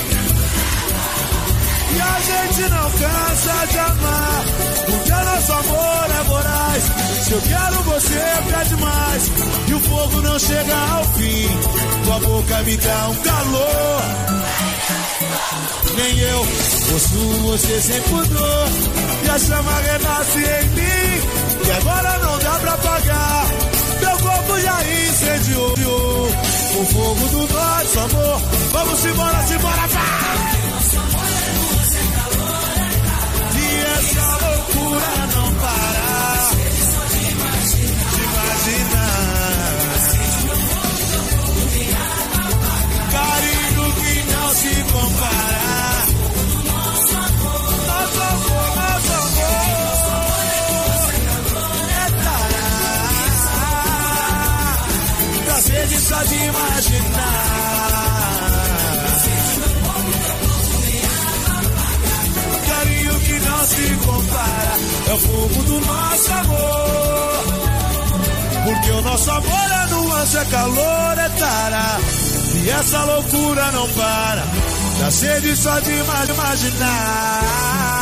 E 1.96 2.00
a 2.02 2.20
gente 2.30 2.70
não 2.70 2.92
cansa 2.92 3.68
de 3.72 3.80
amar, 3.80 4.44
porque 4.86 5.12
nosso 5.12 5.54
amor 5.54 6.08
é 6.20 6.24
voraz. 6.24 6.84
Se 7.24 7.32
eu 7.32 7.42
quero 7.42 7.84
você, 7.84 8.24
pede 8.52 8.82
mais. 8.82 9.32
E 9.68 9.74
o 9.74 9.80
fogo 9.80 10.22
não 10.22 10.40
chega 10.40 10.76
ao 10.76 11.04
fim. 11.06 11.48
Tua 12.04 12.20
boca 12.20 12.64
me 12.64 12.78
dá 12.78 13.10
um 13.10 13.16
calor. 13.16 14.02
Nem 15.96 16.20
eu 16.20 16.48
possuo 16.92 17.34
você 17.44 17.82
sem 17.82 18.02
pudor. 18.02 18.68
E 19.24 19.30
a 19.30 19.40
chama 19.40 19.72
renasce 19.82 20.40
em 20.40 20.70
mim. 20.76 21.68
E 21.68 21.72
agora 21.72 22.18
não 22.20 22.38
dá 22.40 22.60
pra 22.60 22.74
apagar. 22.74 23.77
Já 24.60 24.78
incendiou 24.84 25.74
o 25.74 26.86
fogo 26.86 27.28
do 27.30 27.54
nosso 27.54 28.00
amor. 28.00 28.42
Vamos 28.72 29.06
embora, 29.06 29.48
simbora, 29.48 29.88
vá! 29.88 30.08
E 33.56 33.82
essa 33.98 34.38
loucura 34.46 35.27
pode 56.18 56.36
imaginar. 56.36 57.78
O 62.54 62.58
carinho 62.70 63.20
que 63.20 63.40
não 63.40 63.68
se 63.68 63.96
compara 64.06 64.78
é 65.08 65.14
o 65.14 65.20
fogo 65.20 65.64
do 65.64 65.80
nosso 65.82 66.34
amor. 66.34 67.44
Porque 68.66 68.92
o 68.92 69.02
nosso 69.02 69.32
amor 69.32 69.72
é 69.72 69.86
nuance, 69.92 70.38
é 70.38 70.46
calor, 70.46 71.18
é 71.18 71.30
tara. 71.30 72.00
E 72.64 72.70
essa 72.70 73.04
loucura 73.04 73.72
não 73.72 73.90
para. 73.90 74.44
Já 75.00 75.12
sede 75.12 75.56
só 75.56 75.80
de 75.80 75.92
imaginar. 75.92 77.97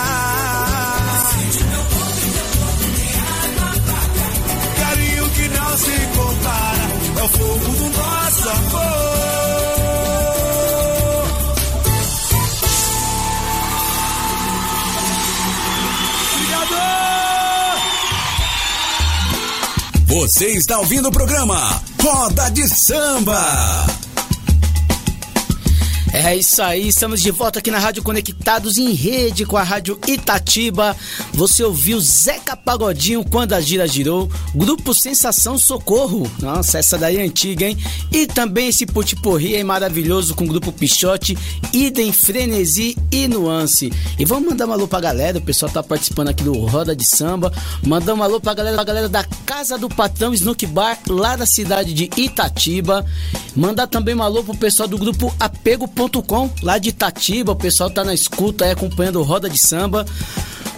Você 20.26 20.48
está 20.48 20.80
ouvindo 20.80 21.10
o 21.10 21.12
programa 21.12 21.84
Roda 22.02 22.50
de 22.50 22.68
Samba. 22.68 23.95
É 26.18 26.34
isso 26.34 26.62
aí, 26.62 26.88
estamos 26.88 27.22
de 27.22 27.30
volta 27.30 27.60
aqui 27.60 27.70
na 27.70 27.78
Rádio 27.78 28.02
Conectados 28.02 28.78
em 28.78 28.94
rede 28.94 29.46
com 29.46 29.58
a 29.58 29.64
Rádio 29.64 30.00
Itatiba. 30.08 30.96
Você 31.34 31.62
ouviu 31.62 32.00
Zeca 32.00 32.56
Pagodinho 32.56 33.22
quando 33.26 33.52
a 33.52 33.60
gira 33.60 33.86
girou, 33.86 34.32
Grupo 34.56 34.94
Sensação 34.94 35.58
Socorro. 35.58 36.32
Nossa, 36.40 36.78
essa 36.78 36.98
daí 36.98 37.18
é 37.18 37.22
antiga, 37.22 37.66
hein? 37.66 37.78
E 38.14 38.26
também 38.26 38.70
esse 38.70 38.86
putiporri 38.86 39.58
aí 39.58 39.64
maravilhoso 39.64 40.36
com 40.36 40.46
o 40.46 40.48
Grupo 40.48 40.72
Pichote, 40.72 41.38
Idem, 41.74 42.14
Frenesi 42.14 42.98
e 43.12 43.28
Nuance. 43.28 43.92
E 44.18 44.24
vamos 44.24 44.48
mandar 44.48 44.68
um 44.68 44.72
alô 44.72 44.88
pra 44.88 45.02
galera, 45.02 45.38
o 45.38 45.42
pessoal 45.42 45.70
tá 45.70 45.84
participando 45.84 46.30
aqui 46.30 46.46
do 46.46 46.54
Roda 46.54 46.96
de 46.96 47.04
Samba. 47.04 47.52
Mandar 47.86 48.14
um 48.14 48.24
alô 48.24 48.40
pra 48.40 48.54
galera, 48.54 48.78
pra 48.78 48.86
galera 48.86 49.10
da 49.10 49.26
Casa 49.46 49.78
do 49.78 49.90
Patrão 49.90 50.34
Snook 50.34 50.66
Bar, 50.66 50.98
lá 51.10 51.36
da 51.36 51.46
cidade 51.46 51.94
de 51.94 52.10
Itatiba. 52.16 53.06
Mandar 53.54 53.88
também 53.88 54.16
um 54.16 54.24
alô 54.24 54.46
pro 54.46 54.56
pessoal 54.56 54.88
do 54.88 54.98
Grupo 54.98 55.34
Apego 55.38 55.90
com 56.10 56.50
lá 56.62 56.78
de 56.78 56.90
Itatiba, 56.90 57.52
o 57.52 57.56
pessoal 57.56 57.90
tá 57.90 58.04
na 58.04 58.14
escuta 58.14 58.66
aí 58.66 58.72
acompanhando 58.72 59.22
Roda 59.22 59.50
de 59.50 59.58
Samba. 59.58 60.06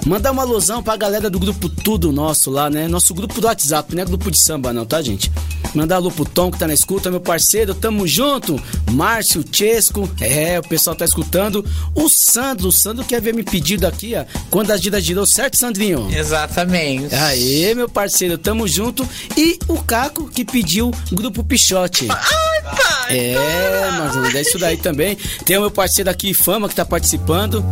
Mandar 0.06 0.32
uma 0.32 0.44
alusão 0.44 0.82
pra 0.82 0.96
galera 0.96 1.30
do 1.30 1.38
grupo 1.38 1.68
Tudo 1.68 2.14
Nosso 2.14 2.50
lá, 2.50 2.70
né? 2.70 2.88
Nosso 2.88 3.14
grupo 3.14 3.42
do 3.42 3.48
WhatsApp, 3.48 3.94
não 3.94 4.04
é 4.04 4.06
grupo 4.06 4.32
de 4.32 4.42
samba 4.42 4.72
não, 4.72 4.86
tá, 4.86 5.02
gente? 5.02 5.30
Mandar 5.76 5.98
alô 5.98 6.10
pro 6.10 6.24
Tom 6.24 6.50
que 6.50 6.58
tá 6.58 6.66
na 6.66 6.74
escuta, 6.74 7.12
meu 7.12 7.20
parceiro, 7.20 7.76
tamo 7.76 8.08
junto. 8.08 8.62
Márcio, 8.92 9.44
Chesco, 9.52 10.10
é, 10.22 10.58
o 10.60 10.64
pessoal 10.64 10.96
tá 10.96 11.04
escutando. 11.04 11.66
O 11.94 12.08
Sandro, 12.08 12.70
o 12.70 12.72
Sandro 12.72 13.04
que 13.04 13.16
havia 13.16 13.34
me 13.34 13.44
pedido 13.44 13.86
aqui, 13.86 14.16
ó, 14.16 14.24
quando 14.50 14.72
a 14.72 14.78
gira 14.78 15.02
girou, 15.02 15.26
certo, 15.26 15.58
Sandrinho? 15.58 16.08
Exatamente. 16.10 17.14
Aê, 17.14 17.76
meu 17.76 17.90
parceiro, 17.90 18.38
tamo 18.38 18.66
junto. 18.66 19.08
E 19.36 19.60
o 19.68 19.78
Caco 19.84 20.30
que 20.30 20.46
pediu 20.46 20.90
grupo 21.12 21.44
Pichote. 21.44 22.08
Ai, 22.10 22.57
pai! 22.67 23.17
É, 23.17 23.91
mas 23.97 24.36
é 24.36 24.41
isso 24.41 24.58
daí 24.58 24.77
também. 24.77 25.15
Tem 25.45 25.58
o 25.58 25.62
meu 25.62 25.71
parceiro 25.71 26.10
aqui, 26.10 26.34
Fama, 26.34 26.67
que 26.67 26.75
tá 26.75 26.86
participando. 26.86 27.63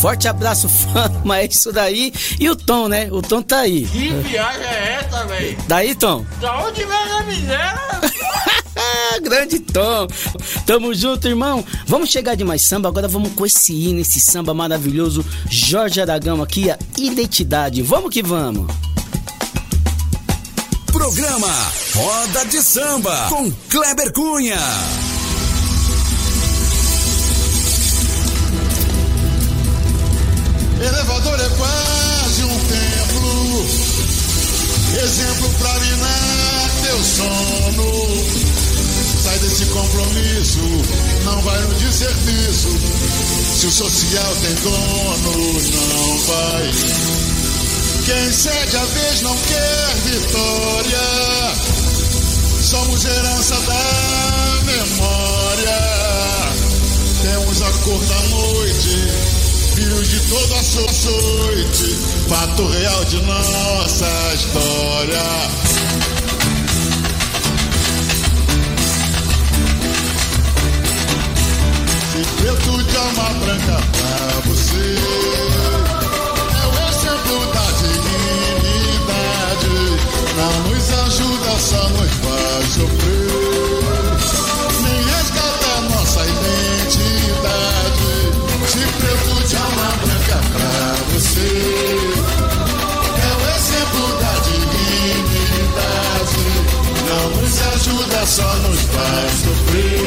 Forte 0.00 0.28
abraço, 0.28 0.68
Fama, 0.92 1.38
é 1.38 1.46
isso 1.46 1.72
daí. 1.72 2.12
E 2.38 2.48
o 2.48 2.56
Tom, 2.56 2.88
né? 2.88 3.08
O 3.10 3.20
Tom 3.22 3.42
tá 3.42 3.60
aí. 3.60 3.86
Que 3.86 4.10
viagem 4.10 4.66
é 4.66 5.00
essa, 5.04 5.24
velho? 5.24 5.58
Daí, 5.66 5.94
Tom? 5.94 6.24
Da 6.40 6.66
onde 6.66 6.84
vem 6.84 6.96
a 6.96 7.22
miséria? 7.22 7.78
Grande 9.22 9.58
Tom. 9.58 10.06
Tamo 10.64 10.94
junto, 10.94 11.26
irmão. 11.26 11.64
Vamos 11.86 12.10
chegar 12.10 12.36
de 12.36 12.44
mais 12.44 12.62
samba. 12.62 12.88
Agora 12.88 13.08
vamos 13.08 13.32
com 13.32 13.44
esse 13.44 13.72
hino, 13.72 14.00
esse 14.00 14.20
samba 14.20 14.54
maravilhoso. 14.54 15.24
Jorge 15.50 16.00
Aragão 16.00 16.42
aqui, 16.42 16.70
a 16.70 16.78
identidade. 16.96 17.82
Vamos 17.82 18.10
que 18.10 18.22
vamos. 18.22 18.72
Programa 20.98 21.46
Roda 21.94 22.44
de 22.46 22.60
Samba 22.60 23.28
com 23.28 23.48
Kleber 23.70 24.12
Cunha. 24.12 24.58
Elevador 30.80 31.38
é 31.40 31.48
quase 31.50 32.42
um 32.42 32.58
templo, 32.66 33.66
exemplo 35.04 35.48
pra 35.60 35.78
minar 35.78 36.70
teu 36.82 37.04
sono. 37.04 37.88
Sai 39.22 39.38
desse 39.38 39.66
compromisso, 39.66 40.58
não 41.24 41.40
vai 41.42 41.60
no 41.60 41.74
desserviço. 41.74 42.68
Se 43.56 43.66
o 43.66 43.70
social 43.70 44.36
tem 44.42 44.54
dono, 44.56 45.52
não 45.70 46.18
vai. 46.26 47.17
Quem 48.08 48.32
cede 48.32 48.74
a 48.74 48.84
vez 48.86 49.20
não 49.20 49.36
quer 49.36 49.94
vitória. 50.06 50.98
Somos 52.62 53.04
herança 53.04 53.54
da 53.60 54.62
memória. 54.64 55.78
Temos 57.20 57.60
a 57.60 57.70
cor 57.84 58.02
da 58.06 58.20
noite 58.28 59.28
filhos 59.74 60.08
de 60.08 60.20
toda 60.20 60.54
a 60.54 60.60
açoite, 60.60 61.94
fato 62.30 62.66
real 62.66 63.04
de 63.04 63.20
nossa 63.20 64.34
história. 64.34 65.22
Preto 72.38 72.82
de 72.84 72.96
alma 72.96 73.34
branca 73.34 74.07
não 80.38 80.54
nos 80.70 80.86
ajuda, 80.90 81.58
só 81.58 81.88
nos 81.90 82.12
faz 82.22 82.66
sofrer. 82.74 84.18
Nem 84.82 85.02
resgata 85.02 85.80
nossa 85.90 86.22
identidade. 86.24 88.08
Se 88.68 88.78
preto 88.78 89.48
de 89.48 89.56
alma 89.56 89.88
branca 90.02 90.38
pra 90.52 90.72
você 91.14 91.52
É 93.16 93.28
o 93.34 93.40
exemplo 93.56 94.04
da 94.20 94.32
dignidade 94.44 96.46
Não 97.08 97.24
nos 97.40 97.56
ajuda, 97.74 98.20
só 98.26 98.50
nos 98.56 98.80
faz 98.82 99.32
sofrer 99.42 100.02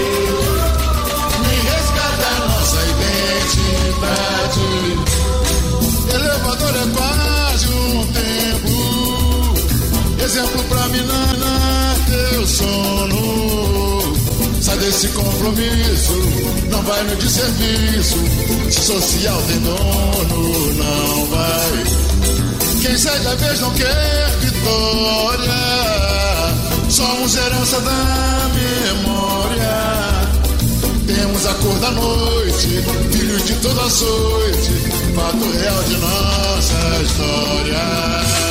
Me 1.42 1.56
resgata 1.72 2.32
nossa 2.50 2.82
identidade 2.94 4.70
Elevador 6.14 6.76
é 6.76 6.86
quase 6.96 7.31
Exemplo 10.32 10.64
pra 10.64 10.88
minar 10.88 11.96
teu 12.08 12.48
sono 12.48 14.16
Sai 14.62 14.78
desse 14.78 15.10
compromisso, 15.10 16.14
não 16.70 16.82
vai 16.84 17.04
no 17.04 17.18
desserviço. 17.18 18.16
Se 18.70 18.80
social 18.80 19.42
tem 19.50 19.60
dono, 19.60 20.74
não 20.76 21.26
vai. 21.26 21.84
Quem 22.82 22.98
sai 22.98 23.20
da 23.20 23.36
vez 23.36 23.60
não 23.60 23.72
quer 23.72 24.38
vitória. 24.40 25.52
Somos 26.88 27.36
herança 27.36 27.82
da 27.82 28.50
memória. 28.54 30.32
Temos 31.08 31.46
a 31.46 31.54
cor 31.56 31.78
da 31.80 31.92
noite, 31.92 32.82
filhos 33.12 33.46
de 33.48 33.56
toda 33.56 33.82
açoite. 33.82 34.72
Fato 35.14 35.52
real 35.60 35.84
de 35.84 35.98
nossa 35.98 37.04
história. 37.04 38.51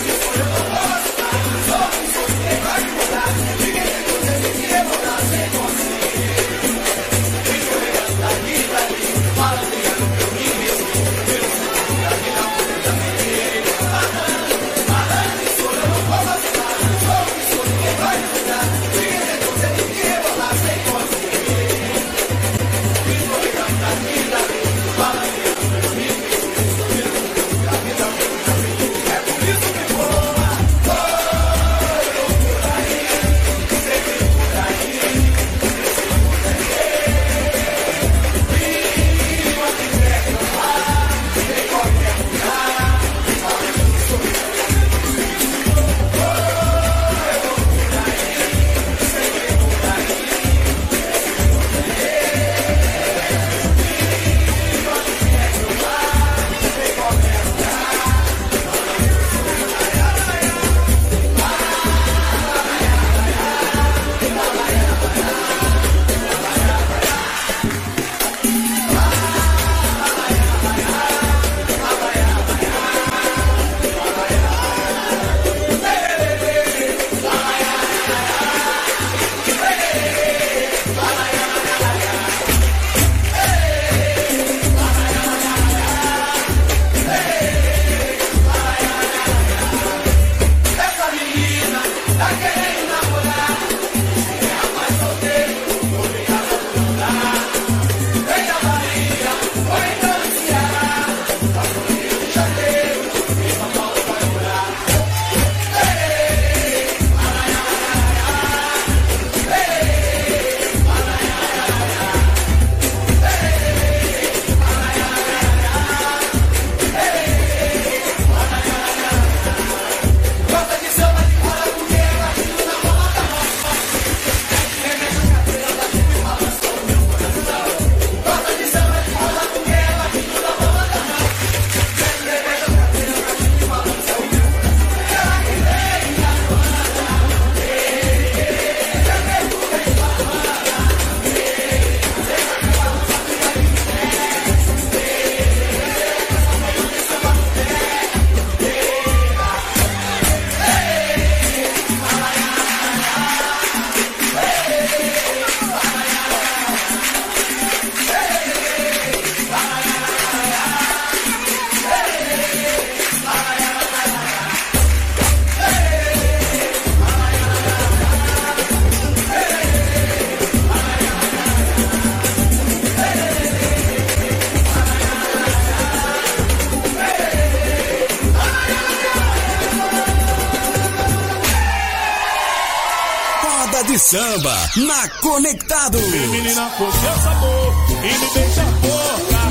na 184.77 185.07
Conectado. 185.19 185.97
Menina, 185.97 186.69
por 186.77 186.91
seu 186.93 187.13
sabor 187.21 187.75
e 187.89 188.19
me 188.19 188.27
deixa 188.33 188.63
pouca. 188.81 189.41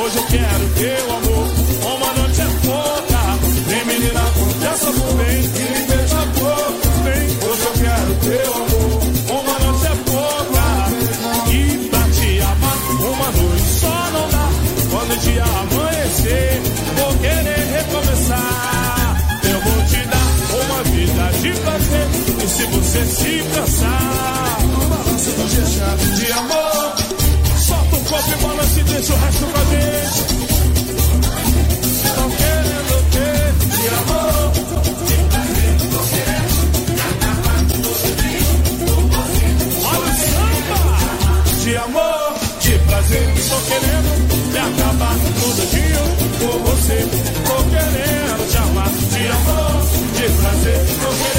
Hoje 0.00 0.16
eu 0.16 0.24
quero 0.24 0.68
teu 0.76 1.16
amor, 1.16 1.48
uma 1.96 2.12
noite 2.14 2.40
é 2.40 2.46
pouca. 2.64 3.18
Vem 3.66 3.84
menina, 3.86 4.20
por 4.34 4.52
seu 4.52 4.76
sabor, 4.78 5.16
vem 5.16 5.38
e 5.38 5.78
me 5.78 5.86
deixa 5.86 6.20
pouca. 6.38 6.88
Vem, 7.04 7.24
hoje 7.48 7.64
eu 7.64 7.72
quero 7.72 8.14
teu 8.22 8.54
amor, 8.54 9.00
uma 9.40 9.58
noite 9.58 9.86
é 9.86 9.94
pouca. 10.10 10.64
E 11.50 11.88
pra 11.88 12.02
te 12.10 12.40
amar, 12.40 12.78
uma 13.00 13.30
noite 13.32 13.68
só 13.80 14.10
não 14.12 14.26
dá. 14.30 14.48
Quando 14.90 15.12
o 15.12 15.16
dia 15.18 15.42
amanhecer, 15.42 16.62
vou 16.96 17.12
querer 17.18 17.62
recomeçar. 17.78 19.16
Eu 19.42 19.60
vou 19.60 19.82
te 19.86 20.00
dar 20.06 20.28
uma 20.64 20.82
vida 20.84 21.24
de 21.40 21.50
prazer. 21.60 22.06
E 22.44 22.48
se 22.48 22.64
você 22.66 23.04
se 23.06 23.42
cansar, 23.54 23.67
de 25.78 26.32
amor, 26.32 26.94
solta 27.56 27.96
um 27.96 28.04
copo 28.04 28.30
e 28.30 28.42
balança 28.42 28.80
e 28.80 28.82
deixa 28.82 29.12
o 29.12 29.16
resto 29.16 29.46
com 29.46 29.58
a 29.58 29.64
gente. 29.64 30.38
Querendo 32.38 32.94
o 32.94 33.02
quê? 33.10 33.30
De 33.76 33.88
amor. 33.94 34.52
De 41.62 41.76
amor, 41.76 42.34
de 42.60 42.78
prazer. 42.78 43.28
Estou 43.36 43.60
querendo 43.60 44.10
me 44.52 44.58
acabar 44.58 45.16
no 45.16 45.54
dedinho 45.54 46.04
por 46.38 46.58
você. 46.70 46.94
Estou 46.94 47.62
querendo 47.70 48.50
te 48.50 48.56
amar 48.56 48.90
de 48.90 49.28
amor, 49.28 49.82
de 50.16 50.26
prazer. 50.42 50.80
Estou 50.88 51.12
querendo 51.12 51.37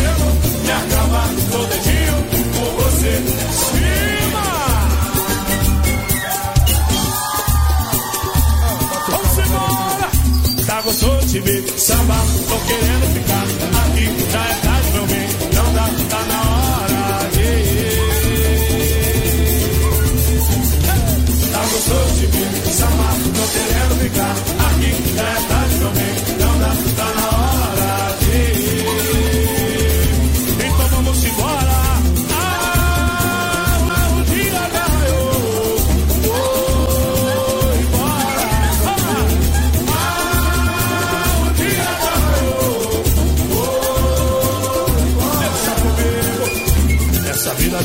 De 11.31 11.39
ver. 11.41 11.63
Samba, 11.77 12.15
tô 12.47 12.57
querendo 12.65 13.13
ficar 13.13 13.58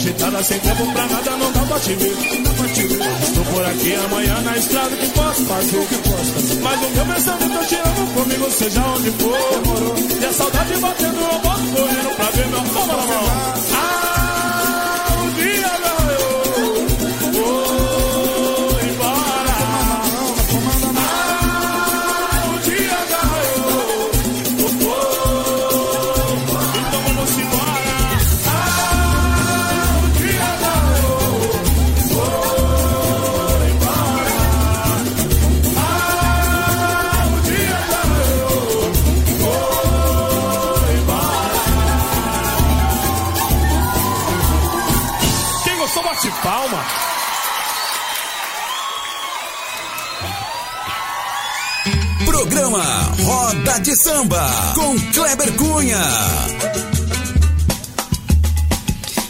agitada 0.05 0.43
sem 0.43 0.59
tempo 0.61 0.93
pra 0.93 1.07
nada 1.07 1.31
não 1.39 1.51
dá 1.53 1.61
pra 1.63 1.81
te 1.81 1.95
ver. 1.95 2.13
Estou 3.23 3.45
por 3.47 3.65
aqui 3.65 3.95
amanhã 3.95 4.41
na 4.43 4.57
estrada 4.57 4.97
que 4.97 5.09
posso 5.09 5.45
fazer 5.45 5.79
o 5.79 5.87
que 5.87 5.97
posso. 5.97 6.61
Mas 6.63 6.83
o 6.83 6.91
meu 6.91 7.07
pensamento 7.07 7.55
eu 7.55 7.67
te 7.67 7.75
amo 7.77 8.07
comigo, 8.13 8.51
seja 8.51 8.83
onde 8.83 9.11
for. 9.13 10.21
E 10.21 10.25
a 10.27 10.33
saudade 10.33 10.77
batendo, 10.77 11.21
eu 11.21 11.39
boto 11.41 11.63
correndo 11.75 12.17
pra 12.17 12.25
ver 12.27 12.47
meu 12.49 12.61
mão. 12.61 12.85
Ah, 13.73 14.14
Programa 52.55 52.85
Roda 53.25 53.81
de 53.81 53.97
Samba 53.97 54.49
com 54.77 54.97
Kleber 55.13 55.53
Cunha. 55.55 55.99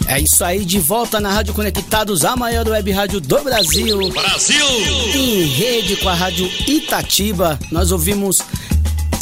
É 0.06 0.20
isso 0.20 0.44
aí, 0.44 0.62
de 0.62 0.78
volta 0.78 1.18
na 1.18 1.32
Rádio 1.32 1.54
Conectados, 1.54 2.22
a 2.22 2.36
maior 2.36 2.68
web 2.68 2.92
rádio 2.92 3.22
do 3.22 3.40
Brasil. 3.40 4.10
Brasil! 4.10 4.66
Em 5.14 5.46
rede 5.46 5.96
com 5.96 6.10
a 6.10 6.14
Rádio 6.14 6.46
Itatiba, 6.68 7.58
nós 7.72 7.92
ouvimos 7.92 8.42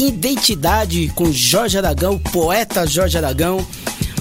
Identidade 0.01 1.13
com 1.15 1.33
Jorge 1.33 1.79
Aragão, 1.79 2.19
poeta 2.19 2.85
Jorge 2.85 3.17
Aragão. 3.17 3.65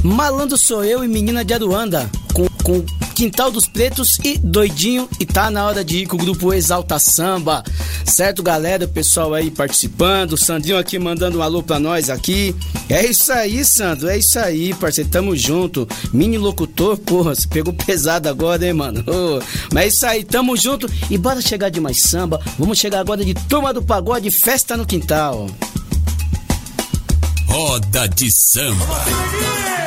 Malandro 0.03 0.59
sou 0.59 0.85
eu 0.85 1.03
e 1.03 1.07
menina 1.07 1.43
de 1.43 1.55
Aruanda, 1.55 2.07
com, 2.35 2.45
com 2.63 2.85
Quintal 3.21 3.51
dos 3.51 3.67
Pretos 3.67 4.17
e 4.23 4.35
Doidinho. 4.39 5.07
E 5.19 5.27
tá 5.27 5.51
na 5.51 5.63
hora 5.67 5.85
de 5.85 5.99
ir 5.99 6.07
com 6.07 6.15
o 6.15 6.19
grupo 6.19 6.51
Exalta 6.51 6.97
Samba. 6.97 7.63
Certo, 8.03 8.41
galera? 8.41 8.85
O 8.85 8.87
pessoal 8.87 9.35
aí 9.35 9.51
participando. 9.51 10.33
O 10.33 10.37
Sandrinho 10.37 10.79
aqui 10.79 10.97
mandando 10.97 11.37
um 11.37 11.43
alô 11.43 11.61
pra 11.61 11.79
nós 11.79 12.09
aqui. 12.09 12.55
É 12.89 13.05
isso 13.05 13.31
aí, 13.31 13.63
Sandro. 13.63 14.09
É 14.09 14.17
isso 14.17 14.39
aí, 14.39 14.73
parceiro. 14.73 15.07
Tamo 15.11 15.35
junto. 15.35 15.87
Mini 16.11 16.39
locutor, 16.39 16.97
porra, 16.97 17.35
você 17.35 17.47
pegou 17.47 17.71
pesado 17.71 18.27
agora, 18.27 18.65
hein, 18.65 18.73
mano? 18.73 19.03
Ô, 19.05 19.39
mas 19.71 19.83
é 19.83 19.87
isso 19.89 20.05
aí, 20.07 20.23
tamo 20.23 20.57
junto. 20.57 20.89
E 21.07 21.15
bora 21.15 21.41
chegar 21.41 21.69
de 21.69 21.79
mais 21.79 22.01
samba. 22.01 22.41
Vamos 22.57 22.79
chegar 22.79 23.01
agora 23.01 23.23
de 23.23 23.35
Turma 23.35 23.71
do 23.71 23.83
Pagode, 23.83 24.31
Festa 24.31 24.75
no 24.75 24.83
Quintal. 24.83 25.45
Roda 27.45 28.09
de 28.09 28.31
Samba. 28.31 29.80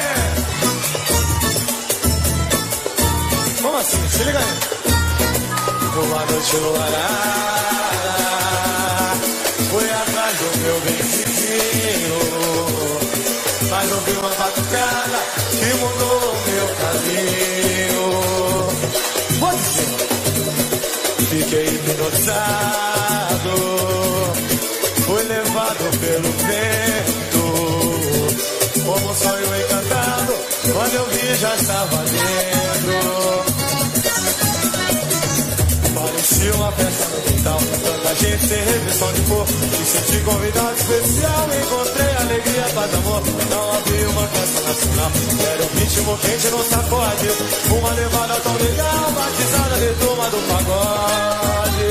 Assim? 3.84 4.08
Se 4.08 4.24
liga 4.24 4.38
aí. 4.38 4.44
Uma 5.94 6.26
noite 6.26 6.56
luarada 6.56 6.94
Fui 9.70 9.90
atrás 9.90 10.38
do 10.38 10.58
meu 10.58 10.80
benzinho 10.80 11.13
Gente 38.18 38.46
sem 38.46 38.64
restrição 38.64 39.12
de 39.12 39.20
cor. 39.22 39.46
Me 39.46 39.84
senti 39.84 40.20
convidado 40.24 40.74
especial 40.76 41.48
Encontrei 41.62 42.14
alegria, 42.16 42.66
paz, 42.74 42.94
amor. 42.94 43.22
Não 43.50 43.72
havia 43.72 44.08
uma 44.10 44.26
festa 44.28 44.60
nacional 44.62 45.10
Era 45.52 45.62
um 45.64 45.78
ritmo 45.78 46.18
quente 46.18 46.48
no 46.48 46.64
sacode. 46.64 47.28
Uma 47.70 47.90
levada 47.90 48.40
tão 48.40 48.54
legal 48.54 49.12
Batizada 49.12 49.76
de 49.76 49.94
turma 49.98 50.30
do 50.30 50.38
pagode. 50.48 51.88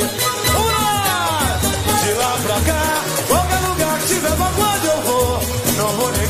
Lá! 0.56 1.60
De 2.04 2.14
lá 2.14 2.38
pra 2.44 2.62
cá 2.62 3.04
Qualquer 3.28 3.68
lugar 3.68 4.00
que 4.00 4.08
tiver 4.08 4.38
pagode 4.38 4.88
eu 4.88 5.02
vou. 5.02 5.40
Não 5.78 5.88
vou 5.98 6.12
negar 6.12 6.23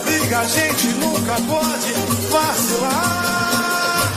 briga 0.00 0.38
a 0.40 0.44
gente 0.44 0.86
nunca 0.94 1.34
pode 1.34 1.92
vacilar. 2.30 4.12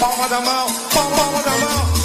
Palma 0.00 0.28
da 0.28 0.40
mão, 0.40 0.66
palma 0.92 1.42
da 1.42 1.50
mão. 1.50 2.03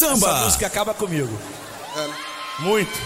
samba. 0.00 0.26
Essa 0.30 0.44
música 0.44 0.66
acaba 0.66 0.94
comigo. 0.94 1.38
É. 1.96 2.62
Muito. 2.62 2.98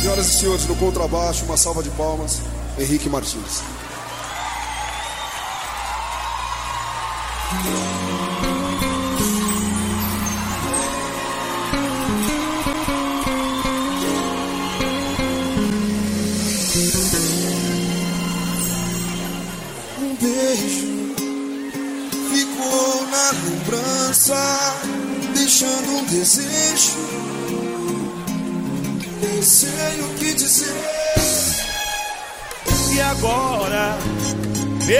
Senhoras 0.00 0.26
e 0.28 0.38
senhores, 0.38 0.66
no 0.66 0.76
contrabaixo, 0.76 1.44
uma 1.44 1.56
salva 1.56 1.82
de 1.82 1.90
palmas, 1.90 2.40
Henrique 2.78 3.08
Martins. 3.08 3.62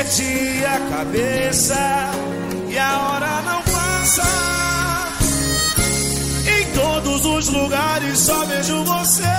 perdi 0.06 0.64
a 0.64 0.78
cabeça 0.90 2.10
e 2.68 2.78
a 2.78 3.08
hora 3.08 3.42
não 3.42 3.62
passa. 3.62 4.22
Em 6.46 6.72
todos 6.72 7.26
os 7.26 7.48
lugares 7.48 8.18
só 8.18 8.44
vejo 8.44 8.84
você. 8.84 9.35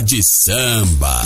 De 0.00 0.20
Samba. 0.22 1.22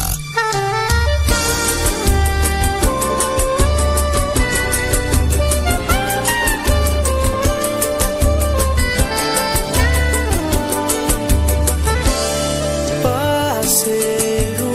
Parceiro, 13.02 14.72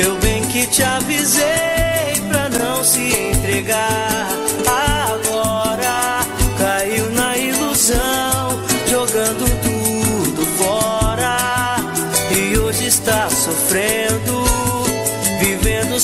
eu 0.00 0.18
bem 0.18 0.42
que 0.46 0.66
te 0.66 0.82
avisei 0.82 1.42
pra 2.28 2.48
não 2.48 2.82
se 2.82 3.00
entregar. 3.00 4.01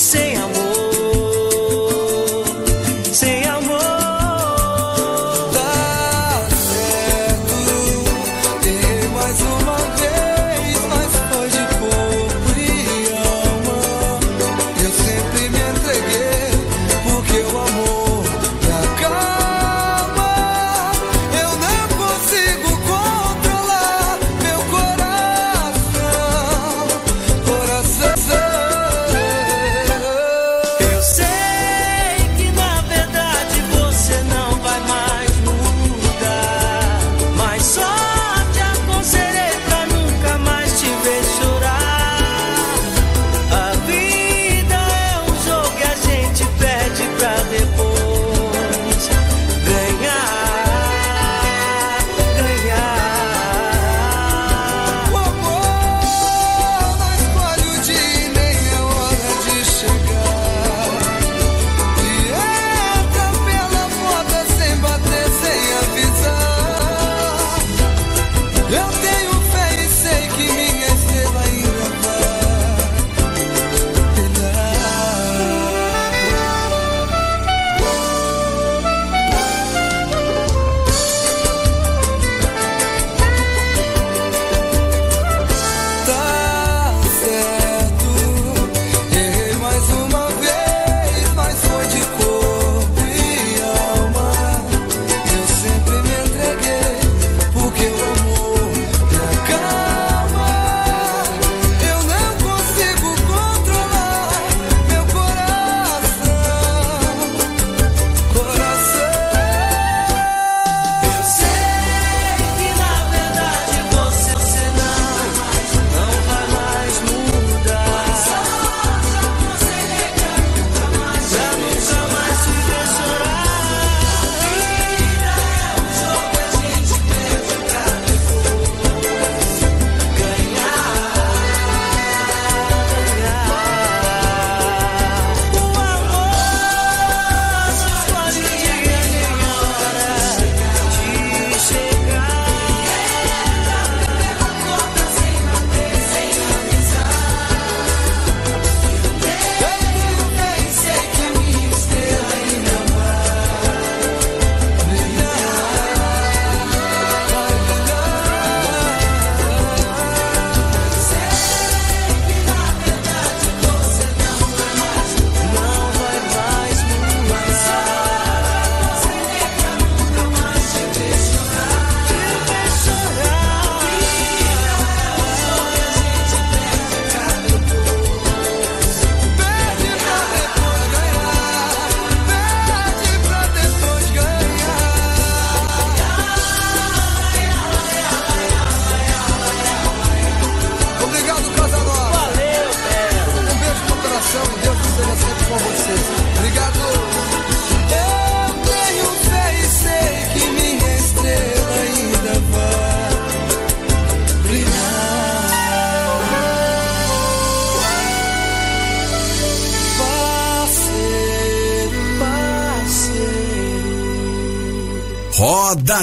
say 0.09 0.35
I'm 0.35 0.58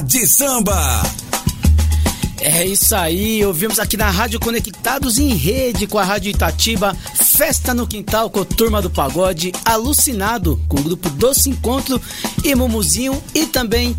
De 0.01 0.27
Samba. 0.27 1.03
É 2.39 2.65
isso 2.65 2.93
aí, 2.95 3.43
ouvimos 3.45 3.79
aqui 3.79 3.95
na 3.95 4.09
Rádio 4.09 4.39
Conectados 4.39 5.17
em 5.17 5.33
Rede 5.33 5.87
com 5.87 5.97
a 5.97 6.03
Rádio 6.03 6.29
Itatiba, 6.29 6.95
Festa 7.15 7.73
no 7.73 7.87
Quintal 7.87 8.29
com 8.29 8.41
a 8.41 8.45
Turma 8.45 8.81
do 8.81 8.89
Pagode, 8.89 9.51
Alucinado 9.63 10.61
com 10.67 10.79
o 10.79 10.83
grupo 10.83 11.09
Doce 11.09 11.49
Encontro 11.49 11.99
e 12.43 12.53
Mumuzinho 12.53 13.21
e 13.33 13.45
também 13.45 13.95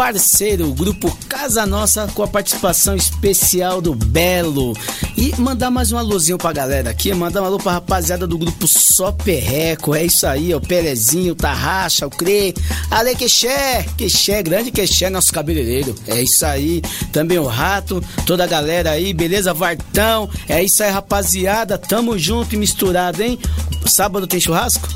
parceiro, 0.00 0.66
o 0.66 0.72
grupo 0.72 1.14
Casa 1.28 1.66
Nossa, 1.66 2.06
com 2.14 2.22
a 2.22 2.26
participação 2.26 2.96
especial 2.96 3.82
do 3.82 3.94
Belo. 3.94 4.72
E 5.14 5.38
mandar 5.38 5.70
mais 5.70 5.92
um 5.92 5.98
alôzinho 5.98 6.38
pra 6.38 6.54
galera 6.54 6.88
aqui, 6.88 7.12
mandar 7.12 7.42
um 7.42 7.44
alô 7.44 7.58
pra 7.58 7.72
rapaziada 7.72 8.26
do 8.26 8.38
grupo 8.38 8.66
Só 8.66 9.12
Perreco. 9.12 9.94
É 9.94 10.02
isso 10.02 10.26
aí, 10.26 10.54
o 10.54 10.60
Perezinho, 10.60 11.34
o 11.34 11.36
Tarraxa, 11.36 12.06
o 12.06 12.10
Crê, 12.10 12.54
Ale 12.90 13.14
Quexé, 13.14 13.84
Quexé, 13.98 14.42
grande 14.42 14.70
Quexé, 14.70 15.10
nosso 15.10 15.34
cabeleireiro. 15.34 15.94
É 16.06 16.22
isso 16.22 16.46
aí, 16.46 16.80
também 17.12 17.38
o 17.38 17.44
Rato, 17.44 18.02
toda 18.24 18.44
a 18.44 18.46
galera 18.46 18.92
aí, 18.92 19.12
beleza? 19.12 19.52
Vartão, 19.52 20.30
é 20.48 20.64
isso 20.64 20.82
aí, 20.82 20.90
rapaziada, 20.90 21.76
tamo 21.76 22.18
junto 22.18 22.54
e 22.54 22.58
misturado, 22.58 23.22
hein? 23.22 23.38
Sábado 23.84 24.26
tem 24.26 24.40
churrasco? 24.40 24.88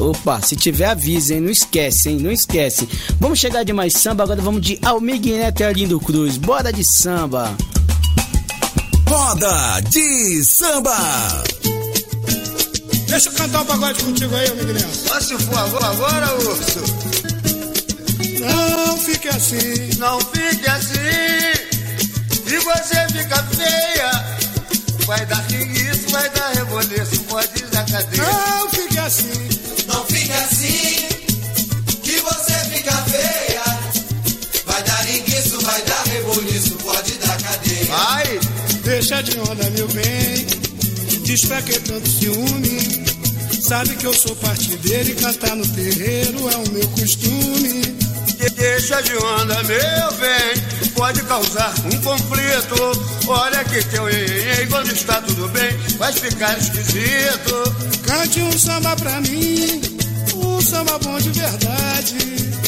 Opa, 0.00 0.40
se 0.40 0.56
tiver 0.56 0.86
avisa, 0.86 1.34
hein? 1.34 1.42
Não 1.42 1.50
esquece, 1.50 2.08
hein? 2.08 2.16
Não 2.18 2.32
esquece. 2.32 2.88
Vamos 3.20 3.38
chegar 3.38 3.62
de 3.64 3.72
mais 3.72 3.92
samba, 3.92 4.24
agora 4.24 4.40
vamos 4.40 4.62
de 4.62 4.78
Almig 4.82 5.30
Neto 5.30 5.60
e 5.60 5.64
Arlindo 5.64 6.00
Cruz. 6.00 6.38
Bora 6.38 6.72
de 6.72 6.82
samba. 6.82 7.54
Roda 9.06 9.80
de 9.90 10.42
samba. 10.42 10.96
Deixa 13.08 13.28
eu 13.28 13.32
cantar 13.34 13.60
um 13.60 13.66
pagode 13.66 14.02
contigo 14.02 14.34
aí, 14.34 14.48
Almig 14.48 14.72
Neto. 14.72 14.96
Só 14.96 15.20
se 15.20 15.36
for 15.36 15.58
agora, 15.58 15.86
agora, 15.86 16.34
urso. 16.36 16.80
Não 18.40 18.96
fique 18.96 19.28
assim. 19.28 19.98
Não 19.98 20.18
fique 20.20 20.70
assim. 20.70 21.70
E 22.46 22.58
você 22.58 23.06
fica 23.12 23.42
feia. 23.42 24.10
Vai 25.06 25.26
dar 25.26 25.44
isso, 25.52 26.08
vai 26.10 26.30
dar 26.30 26.52
reboliço, 26.54 27.20
pode 27.28 27.58
ir 27.58 27.74
na 27.74 27.84
cadeia. 27.84 28.22
Não 28.22 28.70
fique 28.70 28.98
assim. 28.98 29.59
Deixa 39.00 39.22
de 39.22 39.38
onda, 39.40 39.70
meu 39.70 39.88
bem. 39.88 40.46
Diz 41.22 41.44
pra 41.46 41.62
que 41.62 41.78
tanto 41.80 42.08
ciúme? 42.08 43.04
Sabe 43.60 43.96
que 43.96 44.04
eu 44.04 44.12
sou 44.12 44.36
partideiro 44.36 45.10
e 45.10 45.14
cantar 45.14 45.56
no 45.56 45.66
terreiro 45.66 46.48
é 46.50 46.56
o 46.56 46.70
meu 46.70 46.88
costume. 46.88 47.82
Deixa 48.56 49.00
de 49.02 49.16
onda, 49.16 49.62
meu 49.64 50.12
bem, 50.18 50.90
pode 50.94 51.22
causar 51.22 51.74
um 51.86 52.00
conflito. 52.02 53.28
Olha 53.28 53.64
que 53.64 53.82
teu 53.84 54.08
iê, 54.08 54.66
quando 54.68 54.92
está 54.92 55.20
tudo 55.22 55.48
bem, 55.48 55.76
vai 55.98 56.12
ficar 56.12 56.58
esquisito. 56.58 57.74
Cante 58.04 58.42
um 58.42 58.58
samba 58.58 58.94
pra 58.96 59.20
mim, 59.22 59.80
um 60.60 60.62
samba 60.62 60.98
bom 60.98 61.18
de 61.18 61.30
verdade. 61.30 62.16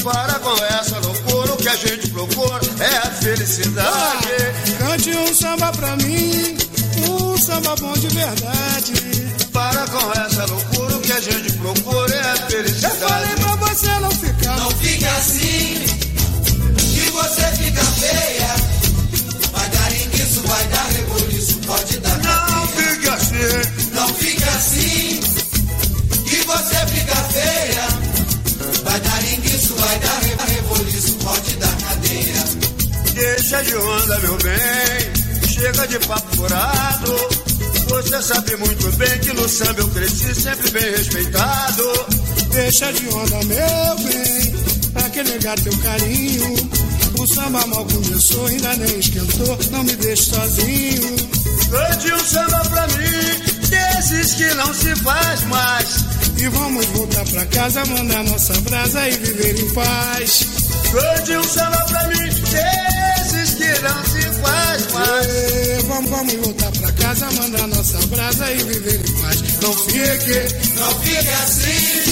Para 0.02 0.38
com 0.38 0.64
essa 0.64 0.98
loucura, 0.98 1.52
o 1.52 1.56
que 1.58 1.68
a 1.68 1.76
gente 1.76 2.08
procura 2.08 2.60
é 2.80 2.96
a 2.96 3.10
felicidade. 3.10 3.86
Ah, 3.86 4.78
cante 4.78 5.10
um 5.10 5.34
samba 5.34 5.70
pra 5.72 5.96
mim, 5.96 6.56
um 7.08 7.36
samba 7.36 7.76
bom 7.76 7.92
de 7.92 8.08
verdade. 8.08 8.92
Para 9.52 9.86
com 9.88 10.12
essa 10.12 10.46
loucura, 10.46 10.96
o 10.96 11.00
que 11.02 11.12
a 11.12 11.20
gente 11.20 11.52
procura 11.52 12.14
é 12.14 12.30
a 12.30 12.36
felicidade. 12.36 12.94
Eu 12.98 13.08
falei 13.08 13.34
pra 13.36 13.56
você 13.56 13.98
não 14.00 14.10
ficar. 14.10 14.56
Não 14.56 14.70
fique 14.70 15.04
assim, 15.04 15.84
que 16.76 17.10
você 17.10 17.42
fica 17.62 17.84
feia. 17.84 18.56
Vai 19.52 19.68
dar 19.68 19.92
isso, 19.92 20.40
vai 20.46 20.66
dar 20.68 20.88
reboliço, 20.88 21.58
pode 21.66 21.98
dar 21.98 22.18
Não 22.18 22.66
fique 22.68 23.08
assim. 23.08 23.92
Não 23.94 24.08
fique 24.14 24.44
assim, 24.44 25.01
Deixa 33.22 33.62
de 33.62 33.76
onda, 33.76 34.18
meu 34.18 34.36
bem, 34.38 35.48
chega 35.48 35.86
de 35.86 35.98
papo 36.08 36.36
furado. 36.36 37.16
Você 37.88 38.20
sabe 38.20 38.56
muito 38.56 38.96
bem 38.96 39.18
que 39.20 39.32
no 39.32 39.48
samba 39.48 39.80
eu 39.80 39.88
cresci 39.90 40.34
sempre 40.34 40.70
bem 40.72 40.90
respeitado. 40.90 42.06
Deixa 42.50 42.92
de 42.92 43.08
onda, 43.14 43.44
meu 43.44 44.08
bem, 44.08 44.90
pra 44.92 45.08
que 45.10 45.22
negar 45.22 45.56
teu 45.60 45.78
carinho? 45.78 46.70
O 47.16 47.26
samba 47.28 47.64
mal 47.68 47.86
começou, 47.86 48.44
ainda 48.46 48.74
nem 48.74 48.98
esquentou, 48.98 49.56
não 49.70 49.84
me 49.84 49.94
deixe 49.94 50.24
sozinho. 50.24 51.16
Cante 51.70 52.12
um 52.12 52.24
samba 52.24 52.60
pra 52.70 52.88
mim, 52.88 53.68
desses 53.68 54.34
que 54.34 54.52
não 54.54 54.74
se 54.74 54.96
faz 54.96 55.42
mais. 55.44 55.88
E 56.38 56.48
vamos 56.48 56.86
voltar 56.86 57.24
pra 57.26 57.46
casa, 57.46 57.84
mandar 57.84 58.24
nossa 58.24 58.52
brasa 58.62 59.08
e 59.08 59.16
viver 59.16 59.60
em 59.60 59.70
paz. 59.74 60.44
Cante 60.90 61.36
um 61.36 61.44
samba 61.44 61.84
pra 61.88 62.08
mim, 62.08 62.21
E 66.02 66.06
vamos, 66.06 66.34
voltar 66.34 66.72
pra 66.72 66.92
casa, 66.92 67.30
mandar 67.32 67.66
nossa 67.68 67.98
brasa 68.08 68.50
e 68.50 68.62
viver 68.64 69.00
em 69.00 69.12
paz. 69.22 69.42
Não 69.62 69.72
fique, 69.72 70.74
não 70.74 71.00
fique 71.00 71.28
assim. 71.28 72.10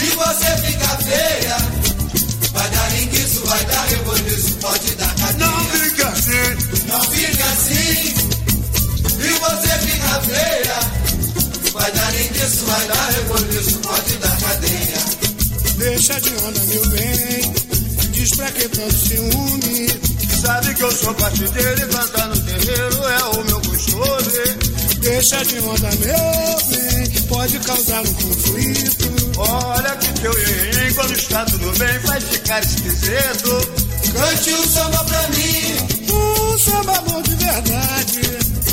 Se 0.00 0.06
você 0.16 0.56
fica 0.66 0.88
feia, 0.98 1.56
vai 2.52 2.70
dar 2.70 2.92
linguiço, 2.92 3.46
vai 3.46 3.64
dar 3.66 3.86
reboliço, 3.86 4.52
pode 4.60 4.94
dar 4.96 5.14
cadeia. 5.14 5.46
Não 5.46 5.64
fica 5.66 6.08
assim, 6.08 6.86
não 6.88 7.00
fica 7.02 7.44
assim. 7.44 8.14
Se 9.08 9.28
você 9.38 9.78
fica 9.86 10.20
feia, 10.22 10.80
vai 11.72 11.92
dar 11.92 12.12
linguiço, 12.14 12.64
vai 12.66 12.86
dar 12.88 13.10
reboliço, 13.10 13.78
pode 13.78 14.16
dar 14.16 14.40
cadeia. 14.40 15.00
Deixa 15.76 16.20
de 16.20 16.30
onda, 16.30 16.60
meu 16.66 16.86
bem, 16.88 17.52
diz 18.10 18.30
pra 18.30 18.50
que 18.50 18.68
tanto 18.68 18.94
ciúme. 18.94 20.09
Sabe 20.40 20.74
que 20.74 20.82
eu 20.82 20.90
sou 20.90 21.14
partideiro 21.14 21.80
e 21.82 21.88
cantar 21.88 22.28
no 22.28 22.40
terreiro 22.40 23.04
é 23.04 23.24
o 23.24 23.44
meu 23.44 23.60
costume. 23.60 24.70
Deixa 25.00 25.44
de 25.44 25.58
onda, 25.58 25.90
meu 25.96 26.50
bem, 26.70 27.22
pode 27.28 27.58
causar 27.58 28.00
um 28.00 28.14
conflito. 28.14 29.38
Olha 29.38 29.96
que 29.96 30.12
teu 30.20 30.32
iê, 30.32 30.92
quando 30.94 31.12
está 31.12 31.44
tudo 31.44 31.78
bem, 31.78 31.98
vai 32.00 32.20
ficar 32.20 32.60
esquisito. 32.60 33.90
Cante 34.14 34.54
um 34.54 34.66
samba 34.66 35.04
pra 35.04 35.28
mim, 35.28 36.10
um 36.10 36.58
samba 36.58 37.00
bom 37.02 37.22
de 37.22 37.34
verdade. 37.34 38.20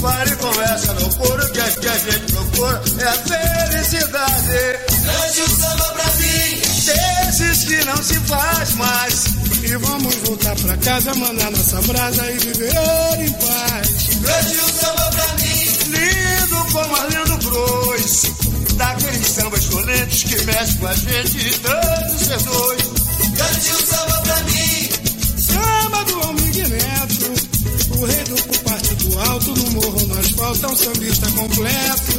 Pare 0.02 0.36
com 0.38 0.62
essa 0.62 0.94
loucura 0.94 1.50
que 1.50 1.60
a, 1.60 1.72
que 1.72 1.88
a 1.88 1.98
gente 1.98 2.32
procura 2.32 2.82
é 3.00 3.08
a 3.08 3.14
felicidade. 3.14 4.80
Cante 5.06 5.42
um 5.42 5.56
samba 5.60 5.86
pra 5.94 6.12
mim, 6.14 6.62
desses 6.86 7.64
que 7.66 7.86
não 7.86 7.98
se 8.04 8.20
faz 8.22 8.74
mais. 8.76 9.47
E 9.70 9.78
vamos 9.80 10.16
voltar 10.16 10.56
pra 10.56 10.78
casa, 10.78 11.14
mandar 11.16 11.52
nossa 11.52 11.82
brasa 11.82 12.32
e 12.32 12.38
viver 12.38 12.72
em 13.20 13.32
paz. 13.34 13.90
Cante 14.24 14.58
um 14.60 14.70
samba 14.80 15.12
pra 15.12 15.28
mim, 15.44 15.68
lindo 15.92 16.72
como 16.72 16.96
Arlindo 16.96 17.38
Cruz. 17.40 18.32
Daqueles 18.78 19.28
sambas 19.28 19.60
excelentes 19.66 20.24
que 20.24 20.46
mexem 20.46 20.76
com 20.78 20.88
a 20.88 20.94
gente 20.94 21.38
e 21.38 21.60
tanto 21.60 22.18
ser 22.24 22.44
dois. 22.44 22.84
Cante 23.38 23.72
um 23.72 23.86
samba 23.86 24.22
pra 24.22 24.40
mim, 24.44 24.90
Samba 25.38 26.04
do 26.06 26.20
Almig 26.22 26.60
Neto, 26.70 27.32
o 28.00 28.06
rei 28.06 28.24
do 28.24 28.60
partido 28.64 29.20
alto, 29.20 29.52
no 29.52 29.72
morro 29.72 30.08
no 30.08 30.20
asfalto, 30.20 30.66
é 30.66 30.70
um 30.70 30.76
sambista 30.78 31.32
completo. 31.32 32.14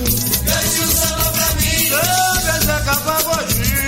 Cante 0.45 0.81
um 0.81 0.91
samba 0.93 1.33
pra 1.33 1.55
mim, 1.55 1.89
samba 1.89 2.59
Zé 2.61 2.79
Pagodinho, 3.05 3.88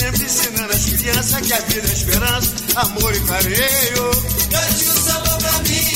sempre 0.00 0.24
ensinando 0.24 0.72
as 0.72 0.84
crianças 0.86 1.46
que 1.46 1.52
a 1.52 1.60
vida 1.60 1.88
é 1.88 1.92
esperança, 1.92 2.50
amor 2.76 3.14
e 3.14 3.20
carinho. 3.20 4.10
Cante 4.50 4.84
um 4.84 4.96
samba 5.04 5.36
pra 5.38 5.52
mim, 5.58 5.92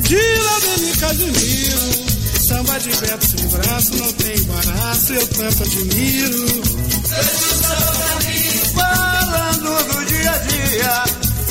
De 0.00 0.38
Ladeni 0.46 0.96
Casimiro, 0.96 1.80
samba 2.46 2.78
de 2.80 2.96
Beto 2.96 3.26
sem 3.26 3.48
braço, 3.48 3.96
não 3.96 4.12
tem 4.12 4.36
embaraço, 4.36 5.12
eu 5.14 5.26
tanto 5.26 5.62
admiro. 5.62 6.46
Cante 7.08 7.44
um 7.44 7.62
samba 7.62 7.92
pra 7.96 8.14
mim, 8.20 8.44
falando 8.74 9.70
do 9.88 10.04
dia 10.04 10.30
a 10.30 10.38
dia. 10.38 11.04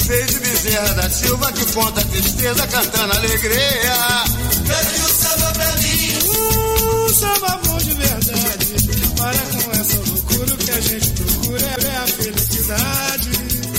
Fez 0.05 0.35
o 0.35 0.39
Bezerra 0.39 0.93
da 0.93 1.09
Silva 1.09 1.51
que 1.51 1.65
conta 1.73 2.01
a 2.01 2.05
tristeza 2.05 2.67
cantando 2.67 3.13
alegria. 3.17 4.23
Cante 4.67 5.01
um 5.01 5.13
samba 5.23 5.51
pra 5.53 5.75
mim, 5.77 6.13
Um 6.37 7.13
samba 7.13 7.59
bom 7.65 7.77
de 7.77 7.93
verdade, 7.93 9.15
para 9.17 9.39
com 9.39 9.71
essa 9.71 9.97
loucura, 9.97 10.53
o 10.53 10.57
que 10.57 10.71
a 10.71 10.81
gente 10.81 11.28
procura 11.49 11.65
é 11.65 11.97
a 11.97 12.07
felicidade. 12.07 13.29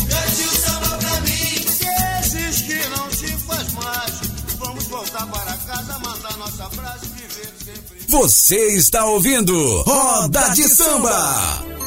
cante 0.09 0.43
um 0.43 0.55
samba 0.57 0.99
pra 0.99 1.21
mim. 1.21 2.21
Esses 2.21 2.63
que 2.63 2.89
não 2.89 3.11
se 3.13 3.27
faz 3.47 3.73
mais, 3.73 4.21
vamos 4.59 4.85
voltar 4.89 5.27
para 5.27 5.57
casa, 5.59 5.99
mandar 6.01 6.37
nossa 6.37 6.71
frase 6.71 7.07
viver 7.07 7.53
sempre. 7.65 8.01
Você 8.09 8.77
está 8.77 9.05
ouvindo 9.05 9.83
Roda 9.83 10.49
de 10.51 10.65
Samba. 10.65 11.80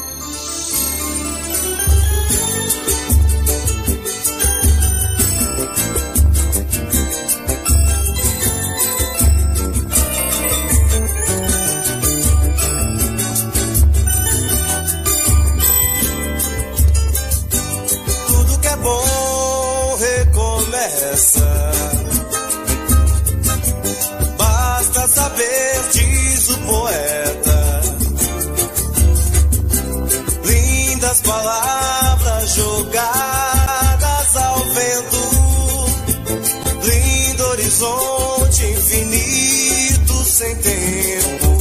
Sem 40.44 40.56
tempo. 40.56 41.56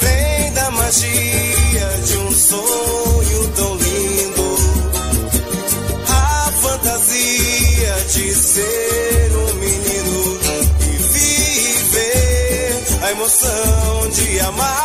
Vem 0.00 0.52
da 0.54 0.70
magia 0.70 1.88
de 2.06 2.16
um 2.16 2.32
sonho 2.32 3.48
tão 3.54 3.76
lindo. 3.76 4.56
A 6.08 6.52
fantasia 6.62 7.94
de 8.08 8.34
ser 8.34 9.32
um 9.36 9.54
menino 9.56 10.40
e 10.80 10.96
viver 11.12 12.82
a 13.02 13.10
emoção 13.10 14.10
de 14.12 14.40
amar 14.40 14.82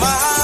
my 0.00 0.39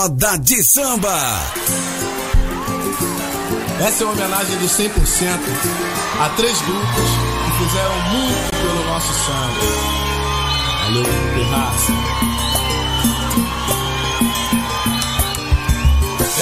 Roda 0.00 0.38
de 0.38 0.64
samba. 0.64 1.14
Essa 3.86 4.02
é 4.02 4.06
uma 4.06 4.14
homenagem 4.14 4.56
do 4.56 4.64
100% 4.64 4.88
a 6.22 6.28
três 6.30 6.58
grupos 6.62 7.10
que 7.44 7.50
fizeram 7.64 8.00
muito 8.08 8.50
pelo 8.50 8.84
nosso 8.86 9.12
samba. 9.12 9.60
Valeu, 10.84 11.04
Terraça. 11.34 11.92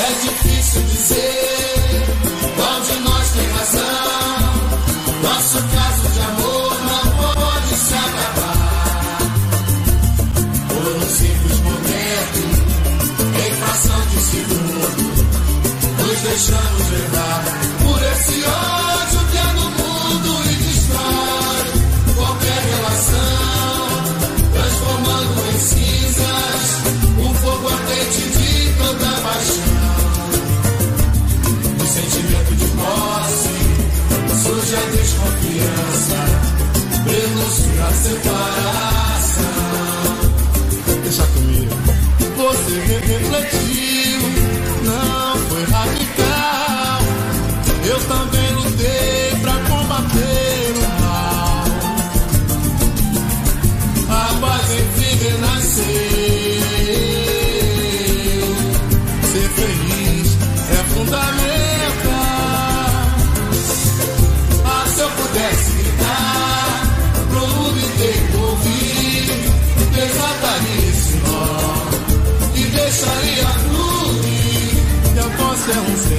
É 0.07 0.11
difícil 0.23 0.83
dizer 0.83 2.07
qual 2.55 2.81
de 2.81 2.95
nós 3.01 3.29
tem 3.33 3.47
razão. 3.51 4.53
Nosso 5.21 5.59
caso 5.75 6.09
de 6.13 6.21
amor 6.21 6.77
não 6.85 7.11
pode 7.35 7.75
se 7.75 7.95
acabar. 7.95 9.19
Por 10.69 10.97
um 10.97 11.11
simples 11.11 11.59
momento, 11.59 11.98
de 14.19 14.25
segundo, 14.25 15.15
nos 15.99 16.19
deixamos 16.23 16.91
levar 16.91 17.41
por 17.85 18.03
esse 18.03 18.39
ódio 18.45 19.21
que 19.31 19.39
há 19.39 19.53
no 19.53 19.71
mundo 19.71 20.31
e 20.45 20.55
destrói 20.57 21.63
qualquer 22.17 22.61
relação, 22.75 23.89
transformando 24.53 25.39
em 25.49 25.59
cinzas 25.61 26.63
um 27.19 27.31
fogo 27.35 27.69
ardente 27.69 28.23
de 28.39 28.51
tanta 28.79 29.11
paixão. 29.23 30.29
O 31.79 31.87
sentimento 31.87 32.53
de 32.57 32.67
posse 32.75 33.57
surge 34.43 34.75
a 34.75 34.85
desconfiança, 34.97 36.19
prenúncio 37.05 37.71
a 37.85 37.91
separação. 38.03 38.99
Deixa 41.05 41.25
comigo. 41.27 41.77
Você 42.39 42.77
refletiu, 42.79 43.88
não 44.89 45.37
foi 45.49 45.65
radical. 45.65 47.01
Eu 47.85 47.99
também 48.09 48.48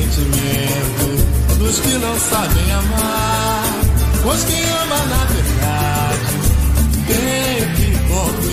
sentimento 0.10 1.58
dos 1.58 1.80
que 1.80 1.98
não 1.98 2.20
sabem 2.20 2.72
amar. 2.72 3.64
Pois 4.24 4.44
quem 4.44 4.64
ama 4.82 4.98
na 5.06 5.26
verdade 5.26 6.40
tem 7.08 7.76
que 7.76 7.92
compreender. 8.08 8.50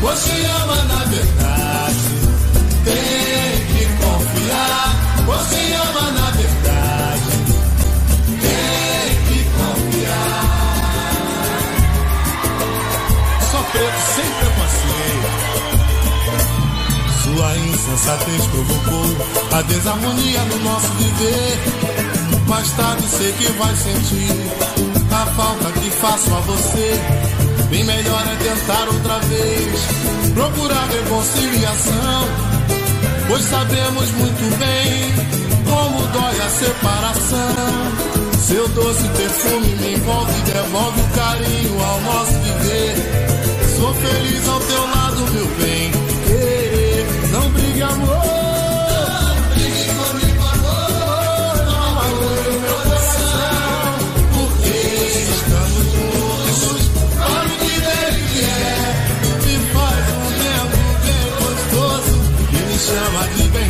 Você 0.00 0.30
ama 0.62 0.76
na 0.84 1.04
verdade. 1.04 2.08
Tem 2.84 3.66
que 3.66 3.84
confiar. 4.02 4.86
Você 5.26 5.60
ama 5.74 6.10
na 6.12 6.17
Sua 17.38 17.56
insensatez 17.56 18.46
provocou 18.46 19.04
a 19.52 19.62
desarmonia 19.62 20.40
no 20.40 20.58
nosso 20.58 20.88
viver. 20.94 21.58
Mais 22.48 22.68
tarde 22.72 23.06
sei 23.06 23.32
que 23.34 23.52
vai 23.52 23.76
sentir 23.76 24.34
a 25.12 25.26
falta 25.36 25.70
que 25.70 25.88
faço 25.88 26.34
a 26.34 26.40
você. 26.40 27.00
Bem 27.70 27.84
melhor 27.84 28.24
é 28.26 28.34
tentar 28.42 28.88
outra 28.88 29.20
vez, 29.20 29.80
procurar 30.34 30.88
reconciliação. 30.88 32.28
Pois 33.28 33.44
sabemos 33.44 34.10
muito 34.10 34.58
bem 34.58 35.14
como 35.70 36.08
dói 36.08 36.40
a 36.40 36.50
separação. 36.50 37.54
Seu 38.48 38.68
doce 38.70 39.08
perfume 39.10 39.76
me 39.76 39.94
envolve 39.94 40.32
e 40.40 40.42
devolve 40.42 41.00
o 41.00 41.08
carinho 41.14 41.84
ao 41.84 42.00
nosso 42.00 42.32
viver. 42.32 42.96
Sou 43.76 43.94
feliz 43.94 44.48
ao 44.48 44.58
teu 44.58 44.82
lado, 44.90 45.32
meu 45.32 45.46
bem. 45.58 45.77
Chama 62.88 63.26
de 63.36 63.48
benzinho. 63.48 63.67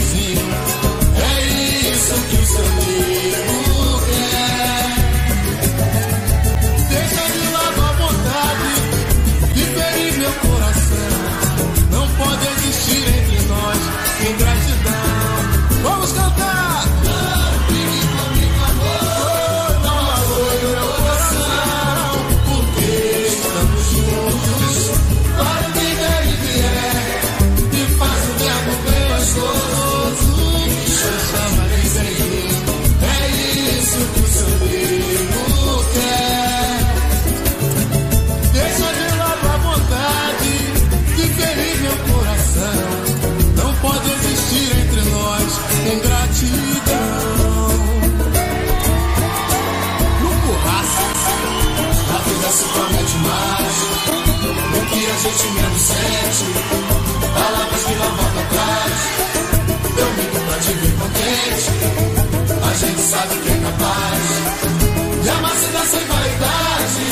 Sabe 63.09 63.39
que 63.39 63.49
é 63.49 63.57
capaz 63.57 65.23
de 65.23 65.29
amar 65.31 65.57
sem 65.57 66.07
vaidade. 66.07 67.07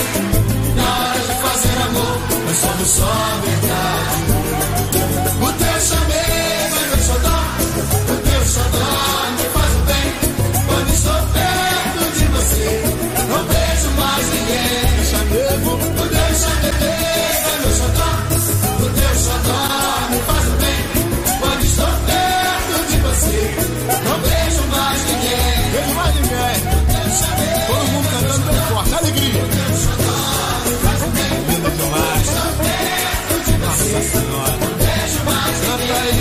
Na 0.77 0.99
hora 0.99 1.21
de 1.21 1.35
fazer 1.41 1.83
amor, 1.89 2.21
nós 2.45 2.57
somos 2.59 2.89
só 2.89 3.41
verdade. 3.43 4.26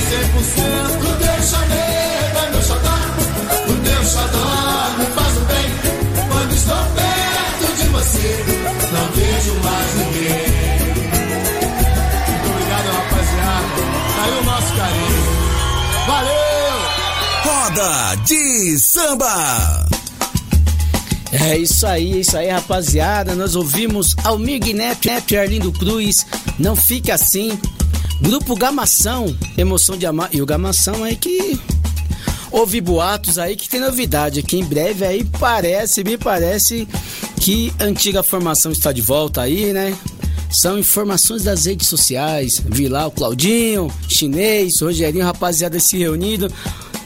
100%. 0.06 0.95
O 0.97 1.16
teu 1.18 1.43
chamego 1.43 2.38
é 2.38 2.49
meu 2.51 2.62
xodó. 2.62 2.97
O 3.68 3.76
teu 3.84 4.01
xodó 4.06 4.49
me 4.97 5.06
faz 5.16 5.38
o 5.38 5.41
bem. 5.45 5.70
Quando 6.30 6.53
estou 6.53 6.84
perto 6.95 7.66
de 7.78 7.86
você, 7.89 8.45
não 8.91 9.06
vejo 9.12 9.53
mais 9.64 9.89
ninguém. 9.95 10.45
Muito 12.30 12.47
obrigado, 12.49 12.88
rapaziada. 12.95 13.68
Tá 14.16 14.24
aí 14.24 14.32
o 14.32 14.43
nosso 14.43 14.72
carinho. 14.76 15.24
Valeu! 16.08 16.45
Roda 17.43 18.16
de 18.26 18.80
samba. 18.80 19.86
É 21.32 21.58
isso 21.58 21.86
aí, 21.86 22.14
é 22.14 22.18
isso 22.18 22.38
aí, 22.38 22.49
rapaziada. 22.49 23.36
Nós 23.36 23.56
ouvimos 23.56 24.16
Almir 24.24 24.62
Neto, 24.74 25.08
Neto 25.08 25.34
e 25.34 25.38
Arlindo 25.38 25.72
Cruz. 25.72 26.26
Não 26.58 26.76
fique 26.76 27.12
assim. 27.12 27.60
Grupo 28.22 28.55
Gamação, 28.55 29.36
Emoção 29.57 29.97
de 29.97 30.05
Amar. 30.05 30.30
E 30.32 30.41
o 30.41 30.45
Gamação 30.45 31.03
aí 31.03 31.16
que. 31.16 31.59
Ouvi 32.51 32.80
boatos 32.80 33.38
aí 33.38 33.55
que 33.55 33.68
tem 33.68 33.82
novidade 33.82 34.39
aqui 34.39 34.57
em 34.57 34.63
breve 34.63 35.05
aí 35.05 35.26
parece, 35.26 36.05
me 36.05 36.18
parece 36.18 36.88
que 37.41 37.74
antiga 37.78 38.24
formação 38.24 38.72
está 38.72 38.93
de 38.93 39.01
volta 39.01 39.41
aí, 39.41 39.74
né? 39.74 39.97
São 40.49 40.80
informações 40.80 41.43
das 41.43 41.66
redes 41.66 41.88
sociais. 41.88 42.63
Vi 42.66 42.88
lá 42.88 43.07
o 43.07 43.11
Claudinho, 43.11 43.91
Chinês, 44.07 44.80
Rogerinho, 44.80 45.26
rapaziada 45.26 45.80
se 45.82 45.97
reunindo 45.97 46.49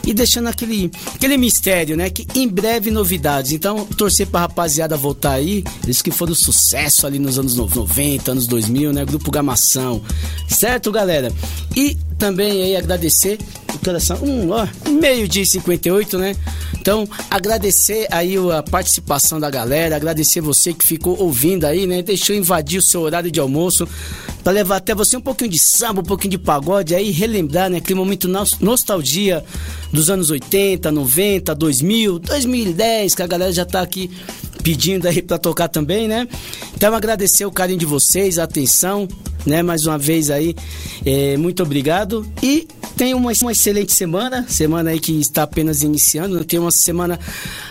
e 0.06 0.14
deixando 0.14 0.48
aquele, 0.48 0.90
aquele 1.14 1.36
mistério, 1.36 1.96
né? 1.96 2.10
Que 2.10 2.26
em 2.34 2.48
breve 2.48 2.90
novidades. 2.90 3.52
Então, 3.52 3.84
torcer 3.84 4.26
pra 4.26 4.40
rapaziada 4.40 4.96
voltar 4.96 5.32
aí. 5.32 5.64
Eles 5.84 6.02
que 6.02 6.10
foram 6.10 6.34
sucesso 6.34 7.06
ali 7.06 7.18
nos 7.18 7.38
anos 7.38 7.56
90, 7.56 8.32
anos 8.32 8.46
2000, 8.46 8.92
né? 8.92 9.04
Grupo 9.04 9.30
Gamação. 9.30 10.02
Certo, 10.48 10.90
galera? 10.90 11.32
E 11.76 11.96
também 12.20 12.62
aí 12.62 12.76
agradecer 12.76 13.38
o 13.74 13.78
coração. 13.78 14.18
Um, 14.22 14.50
ó, 14.50 14.66
meio-dia 14.90 15.42
e 15.42 15.46
58, 15.46 16.18
né? 16.18 16.36
Então, 16.78 17.08
agradecer 17.30 18.06
aí 18.10 18.36
a 18.56 18.62
participação 18.62 19.40
da 19.40 19.50
galera, 19.50 19.96
agradecer 19.96 20.40
você 20.40 20.72
que 20.72 20.86
ficou 20.86 21.18
ouvindo 21.18 21.64
aí, 21.64 21.86
né? 21.86 22.02
Deixou 22.02 22.36
invadir 22.36 22.78
o 22.78 22.82
seu 22.82 23.00
horário 23.00 23.30
de 23.30 23.40
almoço 23.40 23.88
para 24.44 24.52
levar 24.52 24.76
até 24.76 24.94
você 24.94 25.16
um 25.16 25.20
pouquinho 25.20 25.50
de 25.50 25.58
samba, 25.62 26.00
um 26.00 26.04
pouquinho 26.04 26.32
de 26.32 26.38
pagode 26.38 26.94
aí, 26.94 27.10
relembrar, 27.10 27.68
né? 27.70 27.78
Aquele 27.78 27.98
momento 27.98 28.28
nos- 28.28 28.58
nostalgia 28.60 29.42
dos 29.92 30.08
anos 30.10 30.30
80, 30.30 30.90
90, 30.90 31.54
2000, 31.54 32.18
2010, 32.18 33.14
que 33.14 33.22
a 33.22 33.26
galera 33.26 33.52
já 33.52 33.64
tá 33.64 33.80
aqui 33.82 34.10
pedindo 34.62 35.06
aí 35.06 35.22
para 35.22 35.38
tocar 35.38 35.68
também, 35.68 36.08
né? 36.08 36.26
Então, 36.74 36.94
agradecer 36.94 37.44
o 37.44 37.50
carinho 37.50 37.78
de 37.78 37.86
vocês, 37.86 38.38
a 38.38 38.44
atenção, 38.44 39.08
né? 39.46 39.62
Mais 39.62 39.86
uma 39.86 39.98
vez 39.98 40.30
aí, 40.30 40.54
é, 41.04 41.36
muito 41.36 41.62
obrigado 41.62 42.26
e 42.42 42.66
tenha 42.96 43.16
uma, 43.16 43.32
uma 43.42 43.52
excelente 43.52 43.92
semana, 43.92 44.44
semana 44.48 44.90
aí 44.90 45.00
que 45.00 45.18
está 45.18 45.44
apenas 45.44 45.82
iniciando, 45.82 46.44
tenha 46.44 46.60
uma 46.60 46.70
semana 46.70 47.18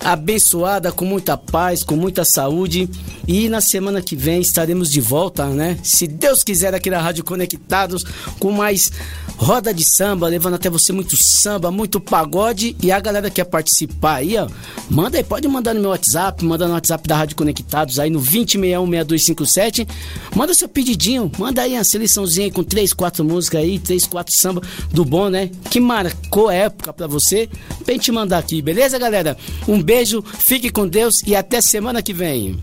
abençoada, 0.04 0.92
com 0.92 1.06
muita 1.06 1.38
paz, 1.38 1.84
com 1.84 1.96
muita 1.96 2.26
saúde 2.26 2.90
e 3.28 3.48
na 3.50 3.62
semana 3.62 4.02
que 4.02 4.16
vem 4.16 4.42
estaremos 4.42 4.90
de 4.90 5.00
volta, 5.00 5.46
né? 5.48 5.78
Se 5.84 6.08
Deus 6.08 6.44
quiser 6.44 6.74
aqui 6.74 6.90
na 6.90 7.00
Rádio 7.00 7.24
Conectados 7.24 8.04
com 8.40 8.52
mais 8.52 8.92
roda 9.38 9.74
de 9.74 9.84
samba, 9.84 10.28
levando 10.28 10.56
até 10.56 10.70
você 10.70 10.92
muito 10.92 11.16
samba, 11.16 11.72
muito 11.72 12.00
pagode 12.00 12.76
e 12.82 12.92
a 12.92 13.00
galera 13.00 13.30
que 13.30 13.40
quer 13.40 13.46
participar 13.46 14.16
aí, 14.16 14.38
ó, 14.38 14.48
manda 14.90 15.18
aí, 15.18 15.24
pode 15.24 15.48
mandar 15.48 15.74
no 15.74 15.80
meu 15.80 15.92
WhatsApp, 15.92 16.44
manda 16.44 16.68
no 16.68 16.74
WhatsApp 16.80 17.08
da 17.08 17.18
Rádio 17.18 17.36
Conectados 17.36 18.00
aí 18.00 18.10
no 18.10 18.20
20616257, 18.22 19.88
manda 20.36 20.54
seu 20.54 20.68
pedidinho, 20.68 21.32
manda 21.38 21.62
aí 21.62 21.76
a 21.76 21.84
seleçãozinha 21.84 22.48
aí 22.48 22.52
com 22.52 22.64
três, 22.64 22.94
quatro 22.94 23.24
músicas 23.24 23.62
aí, 23.62 23.78
três, 23.78 24.06
quatro 24.06 24.36
samba 24.36 24.62
do 24.92 25.06
bom, 25.06 25.30
né? 25.30 25.50
Que 25.70 25.80
marcou 25.80 26.50
época 26.50 26.94
pra 26.94 27.08
você, 27.08 27.50
pra 27.84 27.94
gente 27.94 28.12
mandar 28.12 28.40
aqui, 28.40 28.62
beleza, 28.62 28.98
galera? 28.98 29.38
Um 29.68 29.82
beijo, 29.82 30.24
fique 30.24 30.70
com 30.70 30.88
Deus 30.88 31.22
e 31.28 31.36
até 31.36 31.62
semana 31.62 32.02
que 32.02 32.14
vem. 32.14 32.58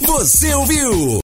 Você 0.00 0.54
ouviu? 0.54 1.14